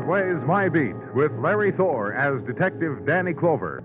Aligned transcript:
Broadway's 0.00 0.42
My 0.46 0.68
Beat 0.68 0.96
with 1.14 1.30
Larry 1.42 1.72
Thor 1.72 2.14
as 2.14 2.42
Detective 2.46 3.04
Danny 3.04 3.34
Clover. 3.34 3.84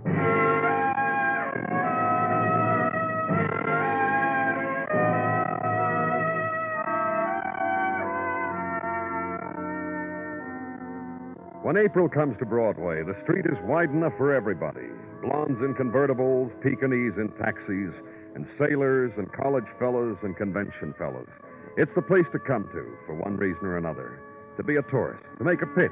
When 11.64 11.76
April 11.76 12.08
comes 12.08 12.38
to 12.40 12.46
Broadway, 12.46 13.04
the 13.04 13.16
street 13.24 13.46
is 13.46 13.58
wide 13.64 13.90
enough 13.90 14.14
for 14.18 14.34
everybody. 14.34 14.88
Blondes 15.22 15.60
in 15.62 15.74
convertibles, 15.76 16.50
Pekingese 16.62 17.18
in 17.18 17.30
taxis, 17.38 17.94
and 18.36 18.48
sailors 18.58 19.12
and 19.18 19.30
college 19.34 19.68
fellows 19.78 20.16
and 20.24 20.38
convention 20.38 20.94
fellows. 20.98 21.28
It's 21.76 21.92
the 21.94 22.02
place 22.02 22.26
to 22.32 22.40
come 22.40 22.70
to 22.72 22.98
for 23.06 23.16
one 23.16 23.36
reason 23.36 23.66
or 23.66 23.78
another. 23.78 24.18
To 24.58 24.64
be 24.64 24.78
a 24.78 24.84
tourist, 24.84 25.24
to 25.38 25.44
make 25.44 25.62
a 25.62 25.68
pitch, 25.68 25.92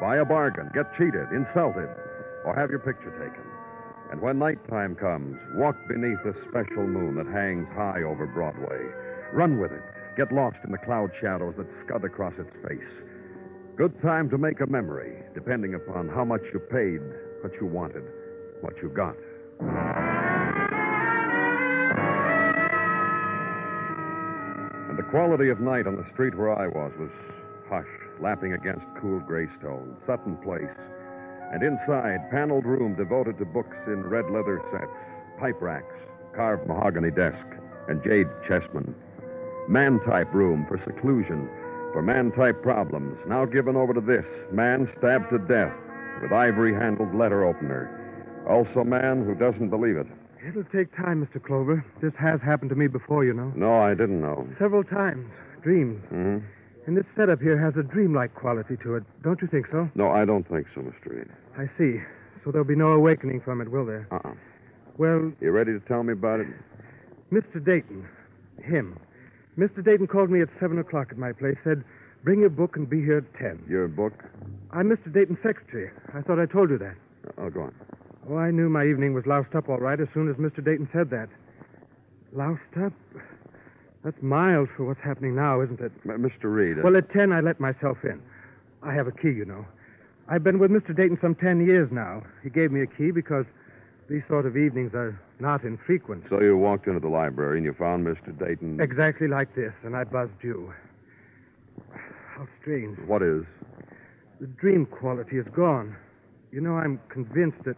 buy 0.00 0.18
a 0.18 0.24
bargain, 0.24 0.70
get 0.72 0.94
cheated, 0.96 1.26
insulted, 1.32 1.90
or 2.44 2.54
have 2.54 2.70
your 2.70 2.78
picture 2.78 3.10
taken. 3.18 3.42
And 4.12 4.20
when 4.20 4.38
nighttime 4.38 4.94
comes, 4.94 5.36
walk 5.54 5.76
beneath 5.88 6.22
the 6.24 6.34
special 6.48 6.86
moon 6.86 7.16
that 7.16 7.26
hangs 7.26 7.66
high 7.74 8.02
over 8.02 8.26
Broadway. 8.26 8.86
Run 9.32 9.58
with 9.60 9.72
it. 9.72 9.82
Get 10.16 10.30
lost 10.32 10.58
in 10.64 10.70
the 10.70 10.78
cloud 10.78 11.10
shadows 11.20 11.54
that 11.58 11.66
scud 11.84 12.04
across 12.04 12.34
its 12.38 12.54
face. 12.66 12.92
Good 13.76 14.00
time 14.02 14.30
to 14.30 14.38
make 14.38 14.60
a 14.60 14.66
memory, 14.66 15.22
depending 15.34 15.74
upon 15.74 16.08
how 16.08 16.24
much 16.24 16.42
you 16.52 16.60
paid, 16.60 17.00
what 17.42 17.52
you 17.60 17.66
wanted, 17.66 18.04
what 18.60 18.74
you 18.82 18.88
got. 18.88 19.16
And 24.88 24.98
the 24.98 25.06
quality 25.10 25.48
of 25.50 25.60
night 25.60 25.86
on 25.86 25.96
the 25.96 26.06
street 26.12 26.36
where 26.36 26.56
I 26.56 26.66
was 26.66 26.92
was 26.98 27.10
hush, 27.70 27.86
lapping 28.20 28.52
against 28.52 28.84
cool 29.00 29.20
gray 29.20 29.46
stone, 29.58 29.96
Sutton 30.06 30.36
Place. 30.38 30.76
And 31.52 31.62
inside, 31.62 32.30
paneled 32.30 32.66
room 32.66 32.94
devoted 32.96 33.38
to 33.38 33.44
books 33.44 33.76
in 33.86 34.02
red 34.02 34.28
leather 34.30 34.60
sets, 34.72 34.90
pipe 35.38 35.62
racks, 35.62 35.94
carved 36.34 36.66
mahogany 36.66 37.10
desk, 37.10 37.46
and 37.88 38.02
jade 38.02 38.26
chessmen. 38.46 38.92
Man 39.68 40.00
type 40.00 40.32
room 40.34 40.66
for 40.68 40.78
seclusion, 40.84 41.48
for 41.92 42.02
man 42.02 42.32
type 42.32 42.62
problems, 42.62 43.16
now 43.26 43.44
given 43.44 43.76
over 43.76 43.94
to 43.94 44.00
this 44.00 44.24
man 44.52 44.88
stabbed 44.98 45.30
to 45.30 45.38
death 45.38 45.72
with 46.22 46.32
ivory 46.32 46.74
handled 46.74 47.14
letter 47.14 47.44
opener. 47.44 47.88
Also, 48.48 48.82
man 48.84 49.24
who 49.24 49.34
doesn't 49.34 49.70
believe 49.70 49.96
it. 49.96 50.06
It'll 50.46 50.64
take 50.64 50.94
time, 50.96 51.24
Mr. 51.24 51.42
Clover. 51.42 51.84
This 52.00 52.14
has 52.18 52.40
happened 52.40 52.70
to 52.70 52.76
me 52.76 52.86
before, 52.86 53.24
you 53.24 53.34
know. 53.34 53.52
No, 53.54 53.80
I 53.80 53.94
didn't 53.94 54.20
know. 54.20 54.48
Several 54.58 54.82
times. 54.82 55.30
Dreams. 55.62 56.02
hmm 56.08 56.38
And 56.86 56.96
this 56.96 57.04
setup 57.16 57.40
here 57.40 57.58
has 57.58 57.74
a 57.76 57.82
dreamlike 57.82 58.34
quality 58.34 58.76
to 58.82 58.96
it. 58.96 59.04
Don't 59.22 59.40
you 59.42 59.48
think 59.48 59.66
so? 59.70 59.88
No, 59.94 60.10
I 60.10 60.24
don't 60.24 60.48
think 60.48 60.66
so, 60.74 60.80
Mr. 60.80 61.10
Reed. 61.14 61.28
I 61.58 61.66
see. 61.78 62.00
So 62.44 62.50
there'll 62.50 62.66
be 62.66 62.74
no 62.76 62.92
awakening 62.92 63.42
from 63.42 63.60
it, 63.60 63.70
will 63.70 63.84
there? 63.84 64.08
Uh-uh. 64.10 64.32
Well, 64.96 65.32
You 65.40 65.50
ready 65.50 65.72
to 65.72 65.80
tell 65.80 66.02
me 66.02 66.12
about 66.14 66.40
it? 66.40 66.46
Mr. 67.32 67.62
Dayton. 67.64 68.08
Him. 68.62 68.98
Mr. 69.58 69.84
Dayton 69.84 70.06
called 70.06 70.30
me 70.30 70.40
at 70.40 70.48
7 70.58 70.78
o'clock 70.78 71.08
at 71.10 71.18
my 71.18 71.32
place, 71.32 71.56
said, 71.64 71.84
bring 72.24 72.40
your 72.40 72.50
book 72.50 72.76
and 72.76 72.88
be 72.88 73.00
here 73.00 73.18
at 73.18 73.34
10. 73.38 73.64
Your 73.68 73.88
book? 73.88 74.12
I'm 74.72 74.88
Mr. 74.88 75.12
Dayton's 75.12 75.38
secretary. 75.42 75.90
I 76.14 76.22
thought 76.22 76.38
I 76.38 76.46
told 76.46 76.70
you 76.70 76.78
that. 76.78 76.94
Uh, 77.28 77.42
oh, 77.42 77.50
go 77.50 77.62
on. 77.62 77.74
Oh, 78.28 78.36
I 78.36 78.50
knew 78.50 78.68
my 78.68 78.84
evening 78.86 79.12
was 79.14 79.26
loused 79.26 79.54
up 79.54 79.68
all 79.68 79.78
right 79.78 80.00
as 80.00 80.08
soon 80.14 80.28
as 80.30 80.36
Mr. 80.36 80.64
Dayton 80.64 80.88
said 80.92 81.10
that. 81.10 81.28
Loused 82.32 82.60
up? 82.82 82.92
That's 84.04 84.20
mild 84.22 84.68
for 84.76 84.84
what's 84.86 85.00
happening 85.00 85.34
now, 85.34 85.60
isn't 85.60 85.80
it? 85.80 85.92
M- 86.08 86.22
Mr. 86.22 86.44
Reed. 86.44 86.78
uh, 86.78 86.82
Well, 86.84 86.96
at 86.96 87.10
10, 87.12 87.32
I 87.32 87.40
let 87.40 87.60
myself 87.60 87.98
in. 88.04 88.20
I 88.82 88.94
have 88.94 89.06
a 89.06 89.12
key, 89.12 89.30
you 89.30 89.44
know. 89.44 89.66
I've 90.28 90.42
been 90.44 90.58
with 90.58 90.70
Mr. 90.70 90.96
Dayton 90.96 91.18
some 91.20 91.34
10 91.34 91.66
years 91.66 91.90
now. 91.92 92.22
He 92.42 92.48
gave 92.50 92.72
me 92.72 92.80
a 92.82 92.86
key 92.86 93.10
because 93.10 93.44
these 94.08 94.22
sort 94.28 94.46
of 94.46 94.56
evenings 94.56 94.94
are 94.94 95.20
not 95.38 95.64
infrequent. 95.64 96.24
So 96.30 96.40
you 96.40 96.56
walked 96.56 96.86
into 96.86 97.00
the 97.00 97.08
library 97.08 97.58
and 97.58 97.64
you 97.64 97.74
found 97.74 98.06
Mr. 98.06 98.36
Dayton. 98.38 98.80
Exactly 98.80 99.28
like 99.28 99.54
this, 99.54 99.72
and 99.84 99.94
I 99.96 100.04
buzzed 100.04 100.32
you. 100.42 100.72
How 102.36 102.46
strange. 102.60 102.98
What 103.06 103.22
is? 103.22 103.44
The 104.40 104.46
dream 104.46 104.86
quality 104.86 105.36
is 105.36 105.46
gone. 105.54 105.94
You 106.52 106.60
know, 106.60 106.76
I'm 106.76 107.00
convinced 107.10 107.62
that 107.64 107.76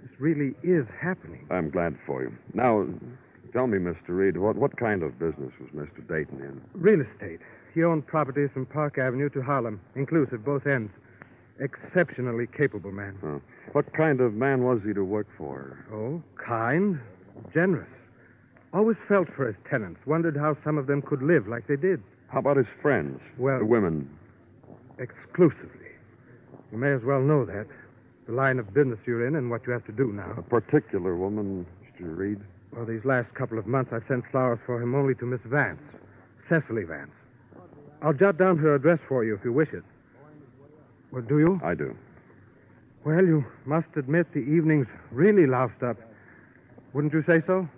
this 0.00 0.10
really 0.18 0.54
is 0.62 0.86
happening. 1.00 1.46
I'm 1.50 1.70
glad 1.70 1.96
for 2.06 2.22
you. 2.22 2.32
Now, 2.54 2.86
tell 3.52 3.66
me, 3.66 3.78
Mr. 3.78 4.08
Reed, 4.08 4.36
what, 4.36 4.56
what 4.56 4.76
kind 4.76 5.02
of 5.02 5.18
business 5.18 5.52
was 5.60 5.70
Mr. 5.74 6.06
Dayton 6.06 6.40
in? 6.40 6.60
Real 6.74 7.00
estate. 7.00 7.40
He 7.74 7.82
owned 7.84 8.06
properties 8.06 8.50
from 8.52 8.66
Park 8.66 8.98
Avenue 8.98 9.28
to 9.30 9.42
Harlem, 9.42 9.80
inclusive, 9.94 10.44
both 10.44 10.66
ends. 10.66 10.92
Exceptionally 11.60 12.46
capable 12.56 12.90
man. 12.90 13.40
What 13.72 13.92
kind 13.92 14.20
of 14.20 14.32
man 14.34 14.62
was 14.64 14.80
he 14.84 14.92
to 14.94 15.04
work 15.04 15.26
for? 15.36 15.78
Oh, 15.92 16.22
kind, 16.44 16.98
generous. 17.52 17.88
Always 18.72 18.96
felt 19.08 19.28
for 19.36 19.46
his 19.46 19.56
tenants, 19.68 20.00
wondered 20.06 20.36
how 20.36 20.56
some 20.64 20.78
of 20.78 20.86
them 20.86 21.02
could 21.02 21.22
live 21.22 21.46
like 21.48 21.66
they 21.66 21.76
did. 21.76 22.02
How 22.28 22.38
about 22.38 22.56
his 22.56 22.66
friends? 22.80 23.20
Well- 23.38 23.58
The 23.58 23.66
women. 23.66 24.08
Exclusively. 24.98 25.88
You 26.72 26.78
may 26.78 26.92
as 26.92 27.02
well 27.02 27.20
know 27.20 27.44
that. 27.44 27.66
The 28.26 28.32
line 28.32 28.58
of 28.58 28.72
business 28.72 28.98
you're 29.06 29.26
in 29.26 29.34
and 29.34 29.50
what 29.50 29.66
you 29.66 29.72
have 29.72 29.84
to 29.86 29.92
do 29.92 30.12
now. 30.12 30.34
A 30.38 30.42
particular 30.42 31.16
woman, 31.16 31.66
Mr. 31.84 32.16
Reed? 32.16 32.40
Well, 32.72 32.86
these 32.86 33.04
last 33.04 33.32
couple 33.34 33.58
of 33.58 33.66
months, 33.66 33.90
I've 33.92 34.04
sent 34.08 34.24
flowers 34.30 34.58
for 34.64 34.80
him 34.80 34.94
only 34.94 35.14
to 35.16 35.26
Miss 35.26 35.40
Vance, 35.44 35.80
Cecily 36.48 36.84
Vance. 36.84 37.10
I'll 38.02 38.12
jot 38.12 38.38
down 38.38 38.58
her 38.58 38.74
address 38.74 38.98
for 39.08 39.24
you 39.24 39.34
if 39.34 39.44
you 39.44 39.52
wish 39.52 39.68
it. 39.72 39.82
Well, 41.10 41.22
do 41.22 41.38
you? 41.38 41.60
I 41.64 41.74
do. 41.74 41.96
Well, 43.04 43.24
you 43.24 43.44
must 43.64 43.88
admit 43.96 44.32
the 44.32 44.40
evening's 44.40 44.86
really 45.10 45.46
loused 45.46 45.82
up. 45.82 45.96
Wouldn't 46.92 47.12
you 47.12 47.24
say 47.26 47.42
so? 47.46 47.68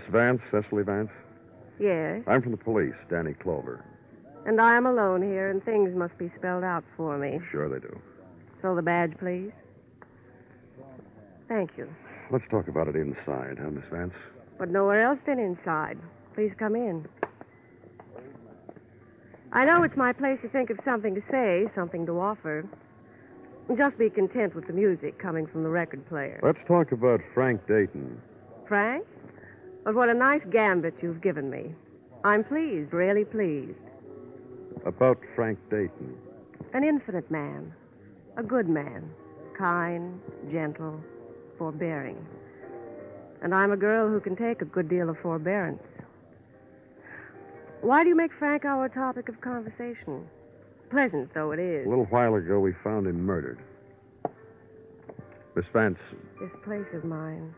Miss 0.00 0.12
Vance, 0.12 0.40
Cecily 0.50 0.82
Vance? 0.82 1.10
yes. 1.78 2.22
I'm 2.26 2.42
from 2.42 2.52
the 2.52 2.58
police, 2.58 2.94
Danny 3.10 3.34
Clover. 3.34 3.84
And 4.46 4.60
I 4.60 4.76
am 4.76 4.86
alone 4.86 5.22
here, 5.22 5.50
and 5.50 5.62
things 5.62 5.94
must 5.94 6.16
be 6.16 6.30
spelled 6.38 6.64
out 6.64 6.84
for 6.96 7.18
me. 7.18 7.40
Sure 7.50 7.68
they 7.68 7.80
do. 7.80 8.00
So 8.62 8.74
the 8.74 8.82
badge, 8.82 9.12
please. 9.18 9.52
Thank 11.48 11.72
you. 11.76 11.88
Let's 12.30 12.44
talk 12.50 12.68
about 12.68 12.88
it 12.88 12.96
inside, 12.96 13.58
huh, 13.60 13.70
Miss 13.70 13.84
Vance? 13.90 14.14
But 14.58 14.70
nowhere 14.70 15.02
else 15.02 15.18
than 15.26 15.38
inside. 15.38 15.98
Please 16.34 16.52
come 16.58 16.76
in. 16.76 17.06
I 19.52 19.64
know 19.64 19.82
it's 19.82 19.96
my 19.96 20.12
place 20.12 20.38
to 20.42 20.48
think 20.48 20.70
of 20.70 20.78
something 20.84 21.14
to 21.14 21.22
say, 21.30 21.66
something 21.74 22.06
to 22.06 22.20
offer. 22.20 22.64
Just 23.76 23.98
be 23.98 24.08
content 24.08 24.54
with 24.54 24.66
the 24.66 24.72
music 24.72 25.18
coming 25.18 25.46
from 25.46 25.62
the 25.62 25.68
record 25.68 26.08
player. 26.08 26.40
Let's 26.42 26.58
talk 26.66 26.92
about 26.92 27.20
Frank 27.34 27.66
Dayton. 27.66 28.20
Frank? 28.66 29.04
But 29.84 29.94
what 29.94 30.08
a 30.08 30.14
nice 30.14 30.42
gambit 30.50 30.94
you've 31.02 31.22
given 31.22 31.50
me. 31.50 31.74
I'm 32.24 32.44
pleased, 32.44 32.92
really 32.92 33.24
pleased. 33.24 33.78
About 34.84 35.18
Frank 35.34 35.58
Dayton. 35.70 36.16
An 36.74 36.84
infinite 36.84 37.30
man. 37.30 37.72
A 38.36 38.42
good 38.42 38.68
man. 38.68 39.10
Kind, 39.56 40.20
gentle, 40.52 41.00
forbearing. 41.58 42.24
And 43.42 43.54
I'm 43.54 43.72
a 43.72 43.76
girl 43.76 44.08
who 44.08 44.20
can 44.20 44.36
take 44.36 44.60
a 44.60 44.66
good 44.66 44.88
deal 44.88 45.08
of 45.08 45.18
forbearance. 45.18 45.82
Why 47.80 48.02
do 48.02 48.10
you 48.10 48.16
make 48.16 48.32
Frank 48.38 48.64
our 48.66 48.88
topic 48.90 49.28
of 49.30 49.40
conversation? 49.40 50.26
Pleasant 50.90 51.32
though 51.32 51.52
it 51.52 51.58
is. 51.58 51.86
A 51.86 51.88
little 51.88 52.04
while 52.06 52.34
ago, 52.34 52.60
we 52.60 52.74
found 52.84 53.06
him 53.06 53.24
murdered. 53.24 53.58
Miss 55.56 55.64
Vance, 55.72 55.98
This 56.40 56.50
place 56.64 56.86
of 56.94 57.04
mine. 57.04 57.54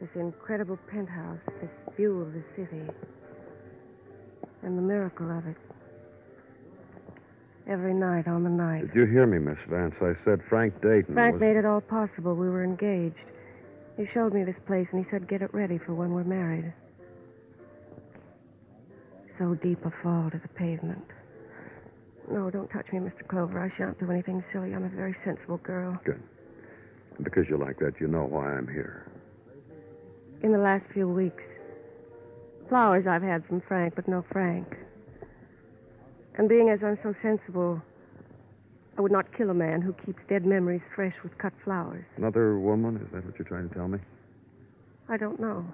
This 0.00 0.10
incredible 0.14 0.78
penthouse, 0.90 1.38
this 1.60 1.70
view 1.96 2.20
of 2.20 2.32
the 2.34 2.42
city. 2.54 2.82
and 4.62 4.76
the 4.76 4.82
miracle 4.82 5.30
of 5.30 5.46
it. 5.46 5.56
Every 7.68 7.94
night 7.94 8.28
on 8.28 8.44
the 8.44 8.50
night. 8.50 8.92
Did 8.92 8.94
you 8.94 9.06
hear 9.06 9.26
me, 9.26 9.38
Miss 9.38 9.58
Vance? 9.68 9.94
I 10.00 10.12
said 10.24 10.40
Frank 10.48 10.74
Dayton 10.82 11.14
Frank 11.14 11.34
was... 11.34 11.40
made 11.40 11.56
it 11.56 11.64
all 11.64 11.80
possible. 11.80 12.34
We 12.34 12.48
were 12.48 12.62
engaged. 12.62 13.16
He 13.96 14.06
showed 14.12 14.34
me 14.34 14.44
this 14.44 14.56
place 14.66 14.86
and 14.92 15.04
he 15.04 15.10
said, 15.10 15.28
get 15.28 15.42
it 15.42 15.52
ready 15.54 15.78
for 15.78 15.94
when 15.94 16.12
we're 16.12 16.24
married. 16.24 16.72
So 19.38 19.54
deep 19.54 19.84
a 19.84 19.92
fall 20.02 20.30
to 20.30 20.38
the 20.38 20.48
pavement. 20.48 21.04
No, 22.30 22.50
don't 22.50 22.68
touch 22.68 22.86
me, 22.92 22.98
Mr. 22.98 23.26
Clover. 23.26 23.60
I 23.60 23.76
shan't 23.76 23.98
do 23.98 24.10
anything 24.10 24.44
silly. 24.52 24.74
I'm 24.74 24.84
a 24.84 24.88
very 24.88 25.14
sensible 25.24 25.58
girl. 25.58 25.98
Good. 26.04 26.22
Because 27.22 27.46
you're 27.48 27.58
like 27.58 27.78
that, 27.78 27.94
you 28.00 28.08
know 28.08 28.24
why 28.24 28.52
I'm 28.52 28.66
here. 28.66 29.10
In 30.42 30.52
the 30.52 30.58
last 30.58 30.84
few 30.92 31.08
weeks, 31.08 31.42
flowers 32.68 33.06
I've 33.06 33.22
had 33.22 33.44
from 33.46 33.62
Frank, 33.66 33.94
but 33.96 34.06
no 34.06 34.24
Frank. 34.32 34.76
And 36.36 36.48
being 36.48 36.68
as 36.68 36.80
I'm 36.84 36.98
so 37.02 37.14
sensible, 37.22 37.80
I 38.98 39.00
would 39.00 39.12
not 39.12 39.34
kill 39.36 39.50
a 39.50 39.54
man 39.54 39.80
who 39.80 39.94
keeps 40.04 40.20
dead 40.28 40.44
memories 40.44 40.82
fresh 40.94 41.14
with 41.22 41.36
cut 41.38 41.52
flowers. 41.64 42.04
Another 42.16 42.58
woman? 42.58 42.96
Is 42.96 43.08
that 43.12 43.24
what 43.24 43.38
you're 43.38 43.48
trying 43.48 43.68
to 43.68 43.74
tell 43.74 43.88
me? 43.88 43.98
I 45.08 45.16
don't 45.16 45.40
know. 45.40 45.64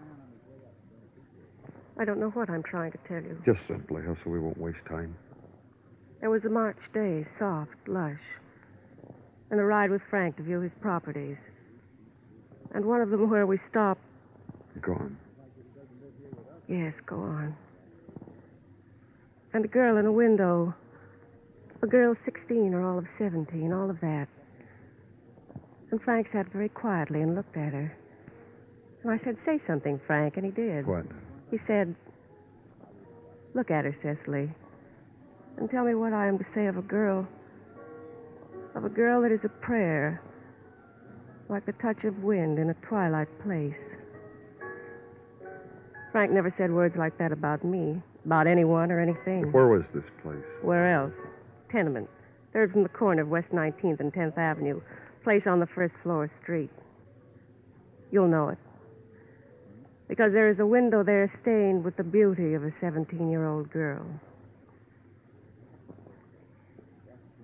I 1.99 2.05
don't 2.05 2.21
know 2.21 2.31
what 2.31 2.49
I'm 2.49 2.63
trying 2.63 2.93
to 2.93 2.99
tell 3.09 3.23
you. 3.23 3.39
Just 3.45 3.61
simply, 3.69 4.03
so 4.25 4.31
we 4.31 4.39
won't 4.39 4.59
waste 4.59 4.79
time. 4.89 5.17
It 6.23 6.29
was 6.29 6.45
a 6.45 6.49
March 6.49 6.79
day, 6.95 7.27
soft, 7.39 7.75
lush, 7.87 8.21
and 9.51 9.59
a 9.59 9.65
ride 9.65 9.91
with 9.91 10.03
Frank 10.09 10.37
to 10.37 10.43
view 10.43 10.61
his 10.61 10.73
properties. 10.81 11.37
And 12.75 12.85
one 12.85 13.01
of 13.01 13.11
them 13.11 13.29
where 13.29 13.47
we 13.47 13.59
stopped. 13.69 14.01
Go 14.81 14.93
on. 14.93 15.17
Yes, 16.69 16.95
go 17.07 17.17
on. 17.17 17.55
And 19.53 19.65
a 19.65 19.69
girl 19.69 19.99
in 19.99 20.07
a 20.07 20.13
window. 20.13 20.75
A 21.83 21.87
girl 21.87 22.15
16 22.25 22.75
or 22.75 22.89
all 22.89 22.99
of 22.99 23.07
17, 23.19 23.73
all 23.73 23.91
of 23.91 24.01
that. 24.01 24.29
And 25.91 26.01
Frank 26.03 26.29
sat 26.33 26.51
very 26.53 26.69
quietly 26.69 27.21
and 27.21 27.35
looked 27.35 27.57
at 27.57 27.73
her. 27.73 27.97
And 29.03 29.13
I 29.13 29.23
said, 29.25 29.37
Say 29.45 29.61
something, 29.67 30.01
Frank, 30.07 30.37
and 30.37 30.47
he 30.47 30.53
did. 30.53 30.87
What? 30.87 31.05
He 31.51 31.59
said, 31.67 31.95
Look 33.55 33.71
at 33.71 33.85
her, 33.85 33.95
Cecily, 34.03 34.51
and 35.59 35.69
tell 35.71 35.85
me 35.85 35.95
what 35.95 36.13
I 36.13 36.29
am 36.29 36.39
to 36.39 36.47
say 36.55 36.67
of 36.67 36.79
a 36.79 36.83
girl. 36.83 37.27
Of 38.75 38.85
a 38.85 38.89
girl 38.89 39.21
that 39.23 39.33
is 39.33 39.41
a 39.45 39.49
prayer, 39.49 40.23
like 41.51 41.67
the 41.67 41.73
touch 41.73 42.05
of 42.05 42.23
wind 42.23 42.59
in 42.59 42.71
a 42.71 42.75
twilight 42.89 43.29
place. 43.43 43.75
Frank 46.13 46.31
never 46.31 46.55
said 46.59 46.71
words 46.71 46.95
like 46.97 47.17
that 47.19 47.33
about 47.33 47.65
me, 47.65 48.01
about 48.27 48.47
anyone 48.47 48.93
or 48.93 49.01
anything. 49.01 49.51
Where 49.51 49.67
was 49.67 49.83
this 49.95 50.05
place? 50.23 50.45
Where 50.61 50.95
else? 50.95 51.15
Tenement. 51.71 52.09
Third 52.53 52.71
from 52.71 52.83
the 52.83 52.91
corner 52.91 53.23
of 53.23 53.29
West 53.29 53.49
19th 53.51 53.99
and 53.99 54.13
10th 54.13 54.37
Avenue. 54.37 54.81
Place 55.25 55.43
on 55.47 55.59
the 55.59 55.67
first 55.67 55.95
floor 56.03 56.31
street. 56.43 56.71
You'll 58.11 58.29
know 58.29 58.51
it. 58.51 58.59
Because 60.07 60.33
there 60.33 60.51
is 60.51 60.59
a 60.59 60.67
window 60.67 61.03
there 61.03 61.33
stained 61.41 61.83
with 61.83 61.97
the 61.97 62.05
beauty 62.05 62.53
of 62.53 62.63
a 62.63 62.73
17 62.83 63.31
year 63.31 63.49
old 63.49 63.73
girl. 63.73 64.05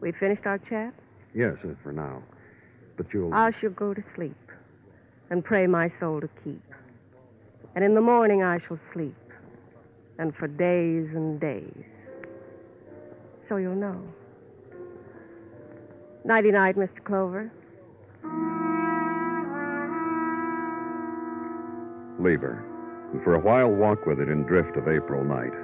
We 0.00 0.12
finished 0.12 0.44
our 0.44 0.58
chat? 0.58 0.92
Yes, 1.34 1.56
for 1.82 1.92
now. 1.92 2.22
But 2.98 3.06
you'll. 3.14 3.32
I 3.32 3.52
shall 3.60 3.70
go 3.70 3.94
to 3.94 4.04
sleep 4.14 4.36
and 5.30 5.42
pray 5.42 5.66
my 5.66 5.90
soul 5.98 6.20
to 6.20 6.28
keep. 6.44 6.67
And 7.78 7.84
in 7.84 7.94
the 7.94 8.00
morning 8.00 8.42
I 8.42 8.58
shall 8.66 8.80
sleep. 8.92 9.14
And 10.18 10.34
for 10.34 10.48
days 10.48 11.06
and 11.14 11.38
days. 11.38 11.84
So 13.48 13.54
you'll 13.58 13.76
know. 13.76 14.02
Nighty 16.24 16.50
night, 16.50 16.74
Mr. 16.74 17.04
Clover. 17.04 17.52
Leave 22.18 22.40
her. 22.40 22.64
And 23.12 23.22
for 23.22 23.36
a 23.36 23.38
while 23.38 23.70
walk 23.70 24.06
with 24.06 24.18
it 24.18 24.28
in 24.28 24.42
drift 24.42 24.76
of 24.76 24.88
April 24.88 25.22
night. 25.22 25.54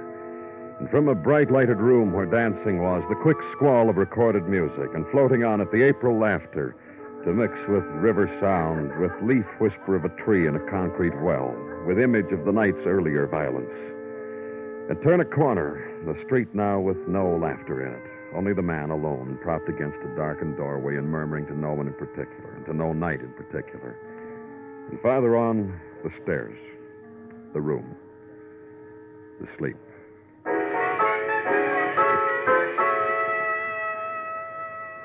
And 0.79 0.89
from 0.89 1.09
a 1.09 1.15
bright 1.15 1.51
lighted 1.51 1.79
room 1.79 2.13
where 2.13 2.25
dancing 2.25 2.81
was, 2.81 3.03
the 3.09 3.21
quick 3.21 3.37
squall 3.57 3.89
of 3.89 3.97
recorded 3.97 4.47
music, 4.47 4.93
and 4.93 5.05
floating 5.11 5.43
on 5.43 5.59
it 5.59 5.69
the 5.69 5.83
April 5.83 6.17
laughter 6.17 6.77
to 7.25 7.33
mix 7.33 7.53
with 7.67 7.83
river 7.97 8.29
sound, 8.39 8.93
with 9.01 9.11
leaf 9.25 9.45
whisper 9.59 9.95
of 9.95 10.05
a 10.05 10.23
tree 10.23 10.47
in 10.47 10.55
a 10.55 10.69
concrete 10.69 11.19
well, 11.21 11.57
with 11.87 11.97
image 11.97 12.31
of 12.31 12.45
the 12.45 12.51
night's 12.51 12.85
earlier 12.85 13.25
violence. 13.25 13.73
And 14.89 15.01
turn 15.01 15.19
a 15.19 15.25
corner, 15.25 15.81
the 16.05 16.13
street 16.23 16.53
now 16.53 16.79
with 16.79 16.97
no 17.07 17.35
laughter 17.35 17.81
in 17.81 17.93
it, 17.93 18.37
only 18.37 18.53
the 18.53 18.61
man 18.61 18.91
alone, 18.91 19.39
propped 19.41 19.67
against 19.69 19.97
a 20.05 20.15
darkened 20.15 20.57
doorway 20.57 20.97
and 20.97 21.09
murmuring 21.09 21.47
to 21.47 21.57
no 21.57 21.73
one 21.73 21.87
in 21.87 21.93
particular, 21.93 22.53
and 22.57 22.65
to 22.67 22.73
no 22.73 22.93
night 22.93 23.21
in 23.21 23.33
particular. 23.33 23.97
And 24.91 25.01
farther 25.01 25.35
on, 25.35 25.73
the 26.03 26.11
stairs, 26.21 26.59
the 27.53 27.61
room, 27.61 27.95
the 29.41 29.47
sleep. 29.57 29.77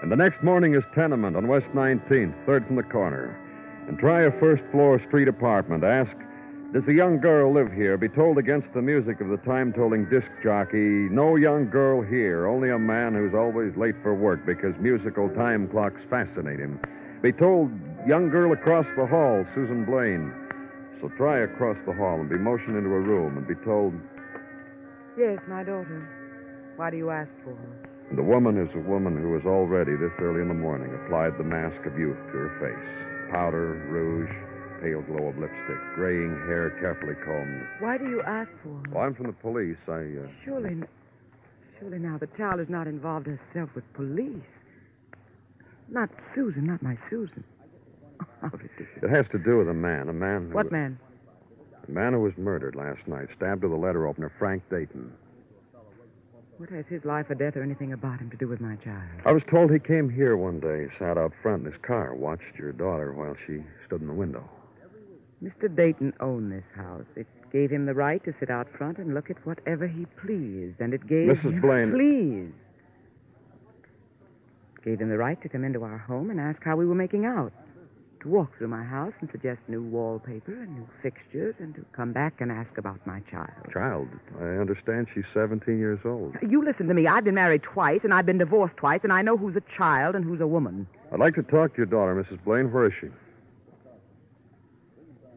And 0.03 0.11
the 0.11 0.17
next 0.17 0.43
morning 0.43 0.75
is 0.75 0.83
tenement 0.95 1.37
on 1.37 1.47
West 1.47 1.67
19th, 1.75 2.35
third 2.47 2.67
from 2.67 2.77
the 2.77 2.83
corner. 2.83 3.37
And 3.87 3.99
try 3.99 4.23
a 4.23 4.41
first 4.41 4.63
floor 4.73 4.99
street 5.07 5.29
apartment. 5.29 5.85
Ask, 5.85 6.17
does 6.73 6.89
a 6.89 6.93
young 6.93 7.21
girl 7.21 7.53
live 7.53 7.71
here? 7.73 7.99
Be 7.99 8.09
told 8.09 8.39
against 8.39 8.73
the 8.73 8.81
music 8.81 9.21
of 9.21 9.29
the 9.29 9.37
time 9.39 9.75
tolling 9.75 10.09
disc 10.09 10.29
jockey, 10.43 11.11
no 11.11 11.37
young 11.37 11.69
girl 11.69 12.01
here, 12.01 12.47
only 12.47 12.71
a 12.71 12.79
man 12.79 13.13
who's 13.13 13.35
always 13.35 13.77
late 13.77 13.97
for 14.03 14.15
work 14.15 14.47
because 14.47 14.73
musical 14.81 15.29
time 15.31 15.69
clocks 15.69 16.01
fascinate 16.09 16.61
him. 16.61 16.81
Be 17.21 17.33
told, 17.33 17.71
young 18.07 18.31
girl 18.31 18.53
across 18.53 18.87
the 18.97 19.05
hall, 19.05 19.45
Susan 19.55 19.85
Blaine. 19.85 20.33
So 21.03 21.09
try 21.19 21.41
across 21.41 21.77
the 21.85 21.93
hall 21.93 22.21
and 22.21 22.31
be 22.31 22.39
motioned 22.39 22.77
into 22.77 22.89
a 22.89 23.01
room 23.01 23.37
and 23.37 23.47
be 23.47 23.57
told, 23.67 23.93
Yes, 25.19 25.41
my 25.47 25.63
daughter. 25.63 26.09
Why 26.77 26.89
do 26.89 26.97
you 26.97 27.11
ask 27.11 27.31
for 27.45 27.55
her? 27.55 27.90
And 28.11 28.19
the 28.19 28.27
woman 28.27 28.59
is 28.59 28.69
a 28.75 28.83
woman 28.91 29.17
who 29.17 29.35
has 29.35 29.47
already, 29.47 29.95
this 29.95 30.11
early 30.19 30.43
in 30.43 30.49
the 30.49 30.55
morning, 30.55 30.91
applied 31.07 31.39
the 31.39 31.47
mask 31.47 31.79
of 31.87 31.97
youth 31.97 32.19
to 32.19 32.37
her 32.43 32.53
face. 32.59 33.31
Powder, 33.31 33.79
rouge, 33.87 34.35
pale 34.83 35.03
glow 35.03 35.29
of 35.29 35.39
lipstick, 35.39 35.79
graying 35.95 36.35
hair 36.51 36.75
carefully 36.81 37.15
combed. 37.25 37.63
Why 37.79 37.99
do 37.99 38.11
you 38.11 38.21
ask 38.23 38.51
for 38.65 38.83
her? 38.83 38.83
Well, 38.91 39.05
I'm 39.05 39.15
from 39.15 39.27
the 39.27 39.33
police. 39.33 39.79
I, 39.87 40.27
uh... 40.27 40.27
Surely, 40.45 40.83
surely 41.79 42.01
now 42.01 42.19
the 42.19 42.27
child 42.37 42.59
has 42.59 42.69
not 42.69 42.89
involved 42.89 43.27
herself 43.27 43.71
with 43.77 43.85
police. 43.95 44.43
Not 45.89 46.11
Susan, 46.35 46.67
not 46.67 46.83
my 46.83 46.99
Susan. 47.09 47.45
How 48.43 48.49
ridiculous. 48.49 48.91
It 49.03 49.11
has 49.11 49.27
to 49.31 49.39
do 49.39 49.59
with 49.59 49.69
a 49.69 49.75
man, 49.75 50.09
a 50.09 50.13
man 50.13 50.49
who... 50.49 50.55
What 50.55 50.73
man? 50.73 50.99
A 51.87 51.91
man 51.91 52.13
who 52.13 52.21
was 52.21 52.33
murdered 52.37 52.75
last 52.75 53.07
night, 53.07 53.29
stabbed 53.37 53.63
with 53.63 53.73
a 53.73 53.77
letter 53.77 54.09
opener, 54.09 54.33
Frank 54.37 54.63
Dayton. 54.69 55.13
What 56.61 56.69
has 56.69 56.85
his 56.91 57.03
life 57.07 57.31
or 57.31 57.35
death 57.37 57.57
or 57.57 57.63
anything 57.63 57.95
about 57.95 58.21
him 58.21 58.29
to 58.29 58.37
do 58.37 58.47
with 58.47 58.61
my 58.61 58.77
child? 58.77 59.09
I 59.25 59.33
was 59.33 59.43
told 59.51 59.71
he 59.71 59.79
came 59.79 60.11
here 60.11 60.37
one 60.37 60.61
day, 60.61 60.89
sat 60.99 61.17
out 61.17 61.33
front 61.41 61.65
in 61.65 61.73
his 61.73 61.81
car, 61.81 62.15
watched 62.15 62.59
your 62.59 62.73
daughter 62.73 63.15
while 63.15 63.35
she 63.47 63.65
stood 63.87 64.03
in 64.03 64.07
the 64.07 64.13
window. 64.13 64.47
Mr. 65.43 65.75
Dayton 65.75 66.13
owned 66.21 66.53
this 66.53 66.65
house. 66.77 67.07
It 67.17 67.27
gave 67.51 67.71
him 67.71 67.87
the 67.87 67.95
right 67.95 68.23
to 68.27 68.35
sit 68.39 68.51
out 68.51 68.69
front 68.77 68.99
and 68.99 69.15
look 69.15 69.31
at 69.31 69.39
whatever 69.47 69.87
he 69.87 70.05
pleased, 70.21 70.79
and 70.81 70.93
it 70.93 71.07
gave 71.07 71.31
Mrs. 71.31 71.45
him 71.45 71.61
Blaine- 71.63 71.93
please. 71.93 72.53
Gave 74.85 75.01
him 75.01 75.09
the 75.09 75.17
right 75.17 75.41
to 75.41 75.49
come 75.49 75.65
into 75.65 75.83
our 75.83 75.97
home 75.97 76.29
and 76.29 76.39
ask 76.39 76.63
how 76.63 76.77
we 76.77 76.85
were 76.85 76.95
making 76.95 77.25
out. 77.25 77.55
To 78.23 78.29
walk 78.29 78.59
through 78.59 78.69
my 78.69 78.85
house 78.85 79.15
and 79.23 79.31
suggest 79.31 79.61
new 79.67 79.83
wallpaper 79.83 80.53
and 80.53 80.77
new 80.77 80.87
fixtures, 81.03 81.55
and 81.59 81.75
to 81.75 81.83
come 81.93 82.13
back 82.13 82.43
and 82.43 82.53
ask 82.53 82.77
about 82.77 82.99
my 83.07 83.21
child. 83.31 83.49
Child, 83.73 84.09
I 84.39 84.61
understand 84.61 85.07
she's 85.15 85.25
17 85.33 85.79
years 85.79 86.01
old. 86.05 86.37
You 86.47 86.63
listen 86.63 86.87
to 86.89 86.93
me. 86.95 87.07
I've 87.07 87.25
been 87.25 87.35
married 87.35 87.63
twice, 87.63 88.01
and 88.05 88.13
I've 88.13 88.27
been 88.27 88.37
divorced 88.37 88.77
twice, 88.77 89.01
and 89.05 89.13
I 89.13 89.23
know 89.23 89.39
who's 89.39 89.57
a 89.57 89.63
child 89.75 90.15
and 90.15 90.23
who's 90.23 90.43
a 90.43 90.47
woman. 90.47 90.87
I'd 91.11 91.19
like 91.19 91.35
to 91.37 91.43
talk 91.43 91.73
to 91.73 91.77
your 91.79 91.87
daughter, 91.87 92.15
Mrs. 92.15 92.45
Blaine. 92.45 92.71
Where 92.71 92.85
is 92.85 92.93
she? 93.01 93.07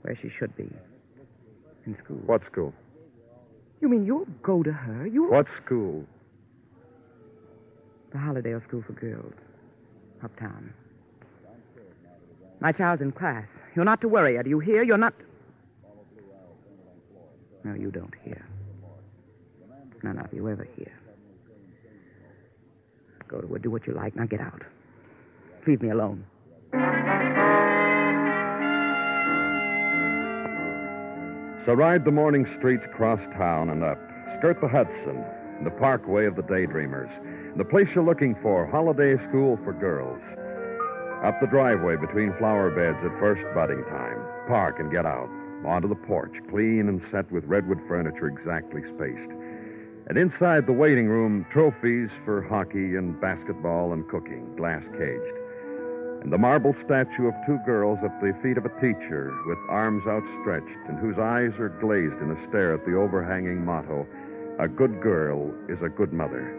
Where 0.02 0.18
she 0.22 0.30
should 0.38 0.54
be. 0.58 0.70
In 1.86 1.98
school. 2.04 2.20
What 2.26 2.42
school? 2.52 2.74
You 3.80 3.88
mean 3.88 4.06
you'll 4.06 4.28
go 4.42 4.62
to 4.62 4.74
her? 4.74 5.08
You'll... 5.08 5.32
What 5.32 5.46
school? 5.66 6.06
The 8.12 8.18
Holidale 8.18 8.62
School 8.68 8.84
for 8.86 8.94
Girls. 8.94 9.34
Uptown. 10.22 10.74
My 12.64 12.72
child's 12.72 13.02
in 13.02 13.12
class. 13.12 13.46
You're 13.76 13.84
not 13.84 14.00
to 14.02 14.08
worry 14.08 14.38
her. 14.38 14.44
Do 14.44 14.50
you 14.50 14.60
hear? 14.60 14.84
You're 14.84 14.98
not. 14.98 15.14
No, 17.66 17.74
you 17.74 17.92
don't 17.92 18.14
hear. 18.24 18.46
None 20.02 20.18
of 20.18 20.34
you 20.34 20.48
ever 20.48 20.66
hear. 20.78 20.92
Go 23.28 23.42
to 23.42 23.48
her, 23.48 23.60
do 23.60 23.70
what 23.70 23.86
you 23.86 23.94
like. 23.94 24.16
Now 24.16 24.26
get 24.26 24.40
out. 24.40 24.62
Leave 25.68 25.82
me 25.82 25.90
alone. 25.90 26.26
So 31.66 31.74
ride 31.74 32.06
the 32.06 32.12
morning 32.12 32.46
streets 32.58 32.84
cross 32.96 33.20
town 33.38 33.70
and 33.70 33.84
up, 33.84 33.98
skirt 34.40 34.60
the 34.62 34.68
Hudson, 34.70 35.24
the 35.64 35.72
parkway 35.72 36.26
of 36.26 36.36
the 36.36 36.44
daydreamers, 36.44 37.10
the 37.58 37.66
place 37.66 37.88
you're 37.94 38.04
looking 38.06 38.36
for, 38.42 38.66
Holiday 38.68 39.16
School 39.30 39.60
for 39.64 39.74
Girls. 39.74 40.22
Up 41.24 41.40
the 41.40 41.48
driveway 41.48 41.96
between 41.96 42.36
flower 42.38 42.70
beds 42.70 43.00
at 43.00 43.18
first 43.18 43.42
budding 43.56 43.82
time. 43.86 44.20
Park 44.46 44.80
and 44.80 44.92
get 44.92 45.06
out. 45.06 45.30
Onto 45.66 45.88
the 45.88 45.96
porch, 45.96 46.36
clean 46.50 46.90
and 46.90 47.02
set 47.12 47.32
with 47.32 47.46
redwood 47.46 47.80
furniture 47.88 48.28
exactly 48.28 48.82
spaced. 48.94 49.32
And 50.08 50.18
inside 50.18 50.68
the 50.68 50.76
waiting 50.76 51.08
room, 51.08 51.46
trophies 51.50 52.10
for 52.26 52.42
hockey 52.42 52.98
and 53.00 53.20
basketball 53.22 53.94
and 53.94 54.06
cooking, 54.10 54.54
glass 54.58 54.84
caged. 55.00 55.38
And 56.24 56.32
the 56.32 56.38
marble 56.38 56.76
statue 56.84 57.28
of 57.28 57.34
two 57.48 57.58
girls 57.66 58.00
at 58.04 58.20
the 58.20 58.36
feet 58.44 58.58
of 58.58 58.66
a 58.66 58.76
teacher 58.84 59.32
with 59.48 59.58
arms 59.70 60.04
outstretched 60.06 60.90
and 60.90 61.00
whose 61.00 61.16
eyes 61.18 61.56
are 61.58 61.72
glazed 61.80 62.20
in 62.22 62.32
a 62.32 62.48
stare 62.50 62.74
at 62.74 62.86
the 62.86 62.98
overhanging 63.00 63.64
motto 63.64 64.06
A 64.60 64.68
good 64.68 65.02
girl 65.02 65.56
is 65.70 65.80
a 65.82 65.88
good 65.88 66.12
mother. 66.12 66.52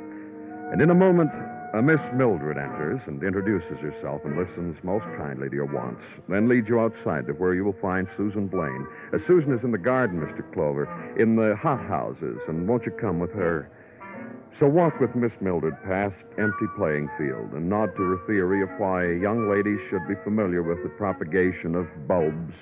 And 0.72 0.80
in 0.80 0.88
a 0.88 0.94
moment, 0.94 1.30
a 1.74 1.82
Miss 1.82 1.98
Mildred 2.14 2.56
enters 2.56 3.00
and 3.08 3.20
introduces 3.24 3.78
herself 3.82 4.20
and 4.24 4.38
listens 4.38 4.76
most 4.84 5.04
kindly 5.18 5.48
to 5.48 5.56
your 5.56 5.66
wants, 5.66 6.02
then 6.28 6.48
leads 6.48 6.68
you 6.68 6.78
outside 6.78 7.26
to 7.26 7.32
where 7.32 7.52
you 7.52 7.64
will 7.64 7.74
find 7.82 8.06
Susan 8.16 8.46
Blaine. 8.46 8.86
Uh, 9.12 9.18
Susan 9.26 9.52
is 9.52 9.64
in 9.64 9.72
the 9.72 9.78
garden, 9.78 10.20
Mr. 10.20 10.46
Clover, 10.54 10.86
in 11.18 11.34
the 11.34 11.56
hothouses, 11.60 12.38
and 12.46 12.68
won't 12.68 12.86
you 12.86 12.92
come 12.92 13.18
with 13.18 13.32
her? 13.32 13.68
So 14.60 14.68
walk 14.68 15.00
with 15.00 15.16
Miss 15.16 15.32
Mildred 15.40 15.74
past 15.82 16.14
empty 16.38 16.66
playing 16.78 17.10
field 17.18 17.50
and 17.54 17.68
nod 17.68 17.90
to 17.96 18.02
her 18.02 18.26
theory 18.28 18.62
of 18.62 18.68
why 18.78 19.10
young 19.10 19.50
ladies 19.50 19.80
should 19.90 20.06
be 20.06 20.14
familiar 20.22 20.62
with 20.62 20.80
the 20.84 20.90
propagation 20.90 21.74
of 21.74 21.88
bulbs, 22.06 22.54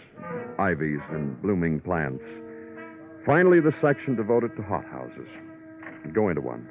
ivies, 0.58 1.04
and 1.10 1.36
blooming 1.42 1.80
plants. 1.80 2.24
Finally, 3.26 3.60
the 3.60 3.74
section 3.82 4.16
devoted 4.16 4.56
to 4.56 4.62
hothouses. 4.62 5.28
Go 6.14 6.30
into 6.30 6.40
one. 6.40 6.66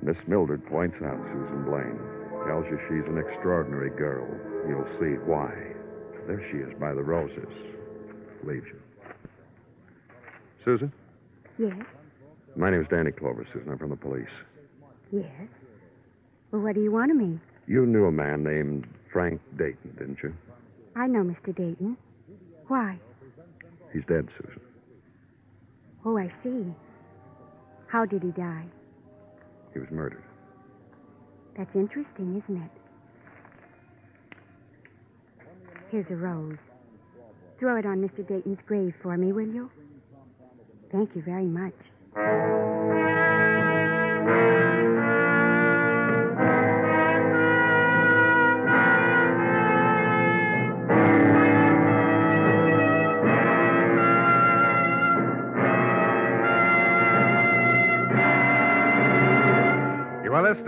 Miss 0.00 0.16
Mildred 0.26 0.66
points 0.66 0.96
out 1.04 1.18
Susan 1.32 1.64
Blaine. 1.64 1.98
Tells 2.46 2.64
you 2.70 2.78
she's 2.88 3.06
an 3.08 3.18
extraordinary 3.18 3.90
girl. 3.90 4.26
You'll 4.68 4.88
see 4.98 5.14
why. 5.26 5.52
There 6.26 6.44
she 6.50 6.58
is 6.58 6.72
by 6.80 6.92
the 6.94 7.02
roses. 7.02 7.48
Leaves 8.44 8.66
you. 8.66 8.78
Susan? 10.64 10.92
Yes, 11.58 11.76
My 12.56 12.70
name's 12.70 12.88
Danny 12.88 13.12
Clover, 13.12 13.46
Susan. 13.52 13.70
I'm 13.70 13.78
from 13.78 13.90
the 13.90 13.96
police. 13.96 14.26
yes. 15.12 15.26
Well, 16.50 16.62
what 16.62 16.74
do 16.74 16.82
you 16.82 16.90
want 16.92 17.10
of 17.10 17.16
me? 17.16 17.38
You 17.66 17.86
knew 17.86 18.06
a 18.06 18.12
man 18.12 18.42
named 18.44 18.86
Frank 19.12 19.40
Dayton, 19.56 19.94
didn't 19.98 20.18
you? 20.22 20.34
I 20.96 21.06
know 21.06 21.20
Mr. 21.22 21.54
Dayton. 21.56 21.96
Why? 22.68 22.98
He's 23.92 24.02
dead, 24.06 24.28
Susan. 24.36 24.60
Oh, 26.04 26.18
I 26.18 26.30
see. 26.42 26.64
How 27.86 28.04
did 28.04 28.22
he 28.22 28.30
die? 28.32 28.64
He 29.72 29.78
was 29.78 29.90
murdered. 29.90 30.22
That's 31.56 31.74
interesting, 31.74 32.42
isn't 32.42 32.62
it? 32.62 32.70
Here's 35.90 36.10
a 36.10 36.16
rose. 36.16 36.56
Throw 37.58 37.76
it 37.76 37.86
on 37.86 38.00
Mr. 38.00 38.26
Dayton's 38.26 38.58
grave 38.66 38.94
for 39.02 39.16
me, 39.16 39.32
will 39.32 39.46
you? 39.46 39.70
Thank 40.90 41.14
you 41.14 41.22
very 41.22 41.46
much. 41.46 41.74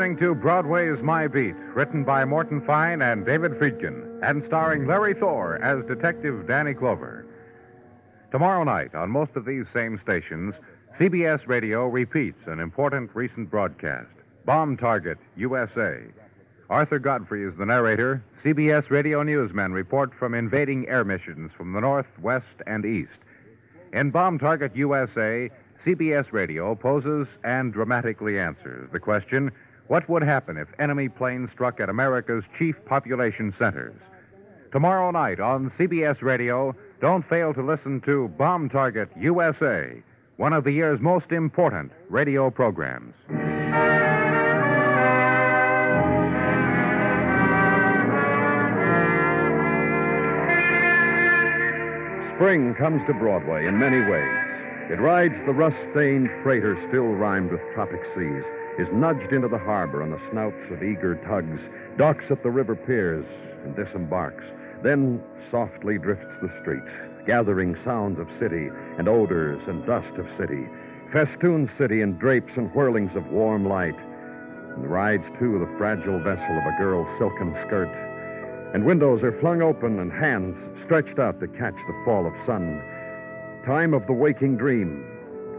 Listening 0.04 0.28
to 0.28 0.34
Broadway's 0.34 1.02
My 1.02 1.26
Beat, 1.26 1.54
written 1.75 2.04
by 2.04 2.26
Morton 2.26 2.61
Fine 2.66 3.00
and 3.00 3.25
David 3.25 3.52
Friedkin, 3.52 4.23
and 4.23 4.44
starring 4.46 4.87
Larry 4.87 5.14
Thor 5.14 5.56
as 5.62 5.82
Detective 5.87 6.46
Danny 6.46 6.75
Clover. 6.75 7.25
Tomorrow 8.30 8.64
night, 8.64 8.94
on 8.94 9.08
most 9.08 9.30
of 9.34 9.46
these 9.46 9.64
same 9.73 9.99
stations, 10.02 10.52
CBS 11.00 11.49
Radio 11.49 11.88
repeats 11.88 12.46
an 12.46 12.61
important 12.61 13.12
recent 13.14 13.50
broadcast 13.50 14.11
Bomb 14.44 14.76
Target 14.76 15.16
USA. 15.37 16.02
Arthur 16.68 16.99
Godfrey 16.99 17.42
is 17.42 17.56
the 17.56 17.64
narrator. 17.64 18.23
CBS 18.44 18.90
Radio 18.90 19.23
newsmen 19.23 19.73
report 19.73 20.12
from 20.18 20.34
invading 20.34 20.87
air 20.87 21.04
missions 21.04 21.50
from 21.56 21.73
the 21.73 21.80
north, 21.80 22.18
west, 22.20 22.61
and 22.66 22.84
east. 22.84 23.08
In 23.94 24.11
Bomb 24.11 24.38
Target 24.38 24.76
USA, 24.76 25.49
CBS 25.87 26.30
Radio 26.30 26.75
poses 26.75 27.26
and 27.42 27.73
dramatically 27.73 28.38
answers 28.38 28.90
the 28.92 29.00
question 29.00 29.50
what 29.88 30.08
would 30.08 30.22
happen 30.22 30.56
if 30.56 30.68
enemy 30.78 31.08
planes 31.08 31.50
struck 31.52 31.80
at 31.80 31.88
America's 31.88 32.44
chief 32.58 32.74
population 32.86 33.54
centers? 33.58 33.94
Tomorrow 34.72 35.10
night 35.10 35.40
on 35.40 35.70
CBS 35.78 36.20
Radio, 36.22 36.74
don't 37.00 37.28
fail 37.28 37.52
to 37.54 37.62
listen 37.62 38.00
to 38.02 38.28
Bomb 38.36 38.68
Target 38.68 39.08
USA, 39.16 40.02
one 40.36 40.52
of 40.52 40.64
the 40.64 40.72
year's 40.72 41.00
most 41.00 41.30
important 41.30 41.92
radio 42.08 42.50
programs. 42.50 43.14
Spring 52.34 52.74
comes 52.74 53.00
to 53.06 53.14
Broadway 53.14 53.66
in 53.66 53.78
many 53.78 54.00
ways. 54.00 54.90
It 54.90 55.00
rides 55.00 55.34
the 55.46 55.52
rust 55.52 55.76
stained 55.92 56.28
freighter 56.42 56.76
still 56.88 57.14
rhymed 57.14 57.52
with 57.52 57.60
tropic 57.74 58.00
seas, 58.16 58.42
is 58.78 58.88
nudged 58.93 59.33
into 59.33 59.49
the 59.49 59.59
harbor 59.59 60.02
on 60.02 60.11
the 60.11 60.21
snouts 60.31 60.71
of 60.71 60.83
eager 60.83 61.14
tugs, 61.26 61.61
docks 61.97 62.25
at 62.31 62.43
the 62.43 62.50
river 62.50 62.75
piers, 62.75 63.26
and 63.64 63.76
disembarks. 63.76 64.45
Then 64.83 65.23
softly 65.50 65.99
drifts 65.99 66.35
the 66.43 66.50
streets, 66.61 66.90
gathering 67.26 67.76
sounds 67.85 68.19
of 68.19 68.28
city 68.40 68.69
and 68.99 69.09
odors 69.09 69.61
and 69.69 69.87
dust 69.87 70.12
of 70.19 70.26
city, 70.38 70.69
festoons 71.12 71.71
city 71.78 72.00
in 72.00 72.19
drapes 72.19 72.52
and 72.57 72.71
whirlings 72.75 73.14
of 73.14 73.26
warm 73.28 73.64
light, 73.66 73.99
and 74.75 74.90
rides 74.90 75.25
too 75.38 75.59
the 75.59 75.78
fragile 75.78 76.19
vessel 76.19 76.59
of 76.59 76.66
a 76.66 76.76
girl's 76.78 77.09
silken 77.19 77.57
skirt. 77.66 77.88
And 78.75 78.85
windows 78.85 79.23
are 79.23 79.38
flung 79.40 79.62
open 79.62 80.00
and 80.00 80.11
hands 80.11 80.57
stretched 80.85 81.19
out 81.19 81.38
to 81.40 81.47
catch 81.47 81.76
the 81.87 82.02
fall 82.04 82.26
of 82.26 82.33
sun. 82.45 82.83
Time 83.64 83.95
of 83.95 84.07
the 84.07 84.12
waking 84.12 84.57
dream, 84.57 85.07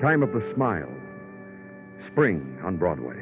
time 0.01 0.21
of 0.21 0.33
the 0.33 0.43
smile. 0.53 0.91
Spring 2.11 2.57
on 2.63 2.77
Broadway. 2.77 3.17